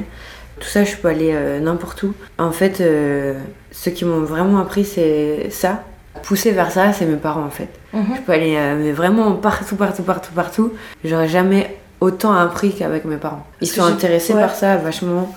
tout 0.61 0.69
ça, 0.69 0.85
je 0.85 0.97
peux 0.97 1.09
aller 1.09 1.33
euh, 1.33 1.61
n'importe 1.61 2.03
où. 2.03 2.15
En 2.39 2.51
fait, 2.51 2.81
euh, 2.81 3.35
ceux 3.73 3.91
qui 3.91 4.05
m'ont 4.05 4.21
vraiment 4.21 4.59
appris, 4.59 4.85
c'est 4.85 5.51
ça. 5.51 5.83
Pousser 6.23 6.51
vers 6.53 6.71
ça, 6.71 6.93
c'est 6.93 7.05
mes 7.05 7.17
parents, 7.17 7.45
en 7.45 7.51
fait. 7.51 7.69
Mhm. 7.93 8.05
Je 8.17 8.21
peux 8.23 8.33
aller 8.33 8.57
euh, 8.57 8.77
mais 8.83 8.93
vraiment 8.93 9.33
partout, 9.35 9.77
partout, 9.77 10.03
partout, 10.03 10.33
partout. 10.33 10.73
J'aurais 11.05 11.29
jamais 11.29 11.77
autant 12.01 12.33
appris 12.33 12.73
qu'avec 12.75 13.05
mes 13.05 13.17
parents. 13.17 13.47
Ils 13.61 13.69
sont 13.69 13.83
intéressés 13.83 14.33
ouais. 14.35 14.41
par 14.41 14.55
ça 14.55 14.77
vachement. 14.77 15.35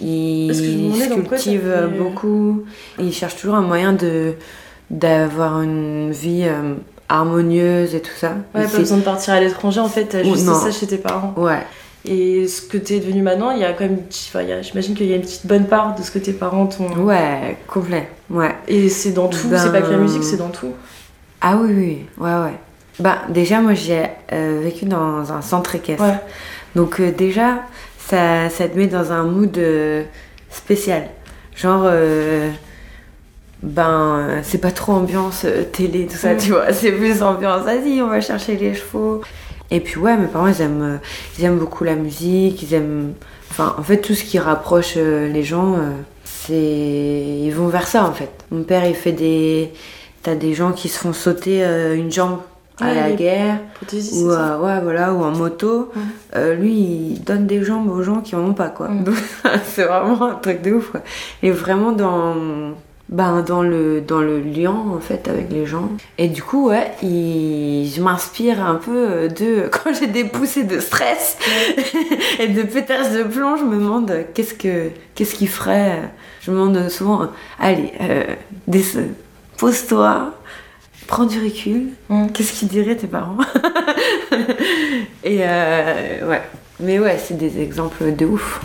Ils 0.00 1.08
cultivent 1.12 1.62
fait- 1.62 1.98
beaucoup. 1.98 2.64
Ils 2.98 3.12
cherchent 3.12 3.36
toujours 3.36 3.56
un 3.56 3.62
moyen 3.62 3.92
de 3.92 4.34
d'avoir 4.90 5.62
une 5.62 6.10
vie 6.12 6.44
euh, 6.44 6.74
harmonieuse 7.08 7.94
et 7.94 8.00
tout 8.00 8.14
ça. 8.16 8.34
Ouais, 8.54 8.66
pas 8.66 8.78
besoin 8.78 8.98
de 8.98 9.02
partir 9.02 9.34
à 9.34 9.40
l'étranger, 9.40 9.80
en 9.80 9.88
fait, 9.88 10.22
juste 10.24 10.44
non. 10.44 10.54
ça 10.54 10.70
chez 10.70 10.86
tes 10.86 10.98
parents. 10.98 11.32
Ouais, 11.36 11.64
Et 12.04 12.48
ce 12.48 12.62
que 12.62 12.78
t'es 12.78 12.98
devenu 12.98 13.22
maintenant, 13.22 13.52
il 13.52 13.60
y 13.60 13.64
a 13.64 13.72
quand 13.72 13.84
même. 13.84 13.98
Enfin, 14.28 14.40
j'imagine 14.62 14.94
qu'il 14.96 15.06
y 15.06 15.12
a 15.12 15.16
une 15.16 15.22
petite 15.22 15.46
bonne 15.46 15.66
part 15.66 15.94
de 15.94 16.02
ce 16.02 16.10
que 16.10 16.18
tes 16.18 16.32
parents 16.32 16.66
t'ont. 16.66 16.90
ouais, 16.96 17.56
complet. 17.68 18.08
Ouais. 18.28 18.54
Et 18.66 18.88
c'est 18.88 19.12
dans 19.12 19.28
tout, 19.28 19.46
Ben- 19.48 19.58
c'est 19.58 19.70
pas 19.70 19.82
que 19.82 19.90
la 19.90 19.98
musique, 19.98 20.24
c'est 20.24 20.36
dans 20.36 20.48
tout. 20.50 20.72
Ah 21.40 21.56
oui, 21.60 21.72
oui, 21.72 22.06
ouais, 22.18 22.30
ouais. 22.44 22.54
Bah, 22.98 23.18
déjà, 23.28 23.60
moi, 23.60 23.74
j'ai 23.74 24.02
euh, 24.32 24.60
vécu 24.64 24.84
dans 24.84 25.32
un 25.32 25.42
centre 25.42 25.74
équestre. 25.76 26.02
Ouais. 26.04 26.18
Donc, 26.74 26.98
euh, 27.00 27.12
déjà, 27.12 27.60
ça, 27.98 28.48
ça 28.50 28.68
te 28.68 28.76
met 28.76 28.86
dans 28.88 29.12
un 29.12 29.22
mood 29.22 29.56
euh, 29.58 30.02
spécial. 30.50 31.04
Genre, 31.56 31.88
ben, 33.62 34.40
c'est 34.42 34.58
pas 34.58 34.72
trop 34.72 34.92
ambiance 34.92 35.46
télé, 35.72 36.06
tout 36.06 36.16
ça, 36.16 36.34
Mm. 36.34 36.38
tu 36.38 36.50
vois. 36.50 36.72
C'est 36.72 36.92
plus 36.92 37.22
ambiance, 37.22 37.62
vas-y, 37.62 38.02
on 38.02 38.08
va 38.08 38.20
chercher 38.20 38.56
les 38.56 38.74
chevaux. 38.74 39.20
Et 39.72 39.80
puis, 39.80 39.98
ouais, 39.98 40.16
mes 40.16 40.26
parents, 40.26 40.46
ils 40.46 40.60
aiment, 40.60 40.82
euh, 40.82 40.96
ils 41.38 41.44
aiment 41.44 41.58
beaucoup 41.58 41.82
la 41.82 41.94
musique, 41.94 42.62
ils 42.62 42.74
aiment. 42.74 43.14
Enfin, 43.50 43.74
en 43.78 43.82
fait, 43.82 43.98
tout 43.98 44.14
ce 44.14 44.22
qui 44.22 44.38
rapproche 44.38 44.94
euh, 44.96 45.28
les 45.28 45.42
gens, 45.42 45.74
euh, 45.74 45.90
c'est. 46.24 46.54
Ils 46.54 47.50
vont 47.50 47.68
vers 47.68 47.88
ça, 47.88 48.04
en 48.04 48.12
fait. 48.12 48.30
Mon 48.50 48.62
père, 48.64 48.86
il 48.86 48.94
fait 48.94 49.12
des. 49.12 49.72
T'as 50.22 50.34
des 50.34 50.52
gens 50.54 50.72
qui 50.72 50.88
se 50.88 50.98
font 50.98 51.12
sauter 51.12 51.64
une 51.96 52.12
jambe 52.12 52.38
à 52.80 52.86
Ouais, 52.86 52.94
la 52.94 53.12
guerre, 53.12 53.58
ou, 53.92 54.30
euh, 54.30 54.58
ouais, 54.58 54.80
voilà, 54.82 55.12
ou 55.12 55.22
en 55.22 55.30
moto. 55.30 55.90
Euh, 56.36 56.54
lui, 56.54 56.72
il 56.72 57.24
donne 57.24 57.46
des 57.46 57.62
jambes 57.62 57.90
aux 57.90 58.02
gens 58.02 58.20
qui 58.20 58.34
en 58.34 58.40
ont 58.40 58.54
pas, 58.54 58.68
quoi. 58.68 58.88
Mhm. 58.88 59.04
Donc, 59.04 59.14
c'est 59.64 59.84
vraiment 59.84 60.30
un 60.30 60.34
truc 60.36 60.62
de 60.62 60.72
ouf, 60.72 60.90
quoi. 60.90 61.00
Et 61.42 61.50
vraiment 61.50 61.92
dans. 61.92 62.74
Ben, 63.14 63.42
dans 63.42 63.62
le, 63.62 64.00
dans 64.00 64.20
le 64.22 64.40
lien 64.40 64.70
en 64.72 64.98
fait 64.98 65.28
avec 65.28 65.50
les 65.52 65.66
gens. 65.66 65.90
Et 66.16 66.28
du 66.28 66.42
coup, 66.42 66.70
ouais, 66.70 66.92
il- 67.02 67.86
je 67.94 68.00
m'inspire 68.00 68.64
un 68.64 68.76
peu 68.76 68.96
euh, 68.96 69.28
de 69.28 69.68
quand 69.70 69.92
j'ai 69.92 70.06
des 70.06 70.24
poussées 70.24 70.64
de 70.64 70.80
stress 70.80 71.36
et 72.40 72.48
de 72.48 72.62
pétasses 72.62 73.12
de 73.12 73.22
plomb, 73.24 73.56
je 73.58 73.64
me 73.64 73.76
demande 73.76 74.10
euh, 74.10 74.22
qu'est-ce 74.32 74.54
que 74.54 74.88
qu'est-ce 75.14 75.34
qu'il 75.34 75.48
ferait. 75.50 76.00
Je 76.40 76.50
me 76.50 76.56
demande 76.56 76.88
souvent, 76.88 77.22
euh, 77.24 77.26
allez, 77.60 77.92
euh, 78.00 78.24
pose-toi, 79.58 80.32
prends 81.06 81.26
du 81.26 81.38
recul. 81.38 81.88
Mhm. 82.08 82.32
Qu'est-ce 82.32 82.52
qu'ils 82.54 82.68
diraient 82.68 82.96
tes 82.96 83.08
parents 83.08 83.36
Et 85.22 85.40
euh, 85.42 86.28
ouais, 86.30 86.42
mais 86.80 86.98
ouais, 86.98 87.18
c'est 87.22 87.36
des 87.36 87.60
exemples 87.60 88.14
de 88.16 88.24
ouf. 88.24 88.60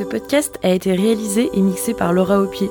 Ce 0.00 0.04
podcast 0.06 0.58
a 0.62 0.70
été 0.70 0.94
réalisé 0.94 1.50
et 1.52 1.60
mixé 1.60 1.92
par 1.92 2.14
Laura 2.14 2.40
Aupier. 2.40 2.70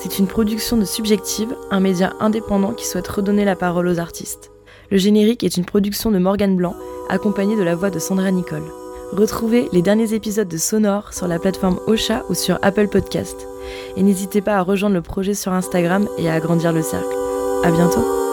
C'est 0.00 0.20
une 0.20 0.28
production 0.28 0.76
de 0.76 0.84
Subjective, 0.84 1.52
un 1.72 1.80
média 1.80 2.12
indépendant 2.20 2.74
qui 2.74 2.86
souhaite 2.86 3.08
redonner 3.08 3.44
la 3.44 3.56
parole 3.56 3.88
aux 3.88 3.98
artistes. 3.98 4.52
Le 4.92 4.96
générique 4.96 5.42
est 5.42 5.56
une 5.56 5.64
production 5.64 6.12
de 6.12 6.20
Morgane 6.20 6.54
Blanc, 6.54 6.76
accompagnée 7.08 7.56
de 7.56 7.64
la 7.64 7.74
voix 7.74 7.90
de 7.90 7.98
Sandra 7.98 8.30
Nicole. 8.30 8.62
Retrouvez 9.10 9.68
les 9.72 9.82
derniers 9.82 10.14
épisodes 10.14 10.46
de 10.46 10.58
Sonore 10.58 11.12
sur 11.12 11.26
la 11.26 11.40
plateforme 11.40 11.80
Ocha 11.88 12.22
ou 12.30 12.34
sur 12.34 12.60
Apple 12.62 12.86
Podcast. 12.86 13.48
Et 13.96 14.04
n'hésitez 14.04 14.40
pas 14.40 14.54
à 14.54 14.62
rejoindre 14.62 14.94
le 14.94 15.02
projet 15.02 15.34
sur 15.34 15.52
Instagram 15.52 16.06
et 16.18 16.30
à 16.30 16.34
agrandir 16.34 16.72
le 16.72 16.82
cercle. 16.82 17.16
À 17.64 17.72
bientôt! 17.72 18.29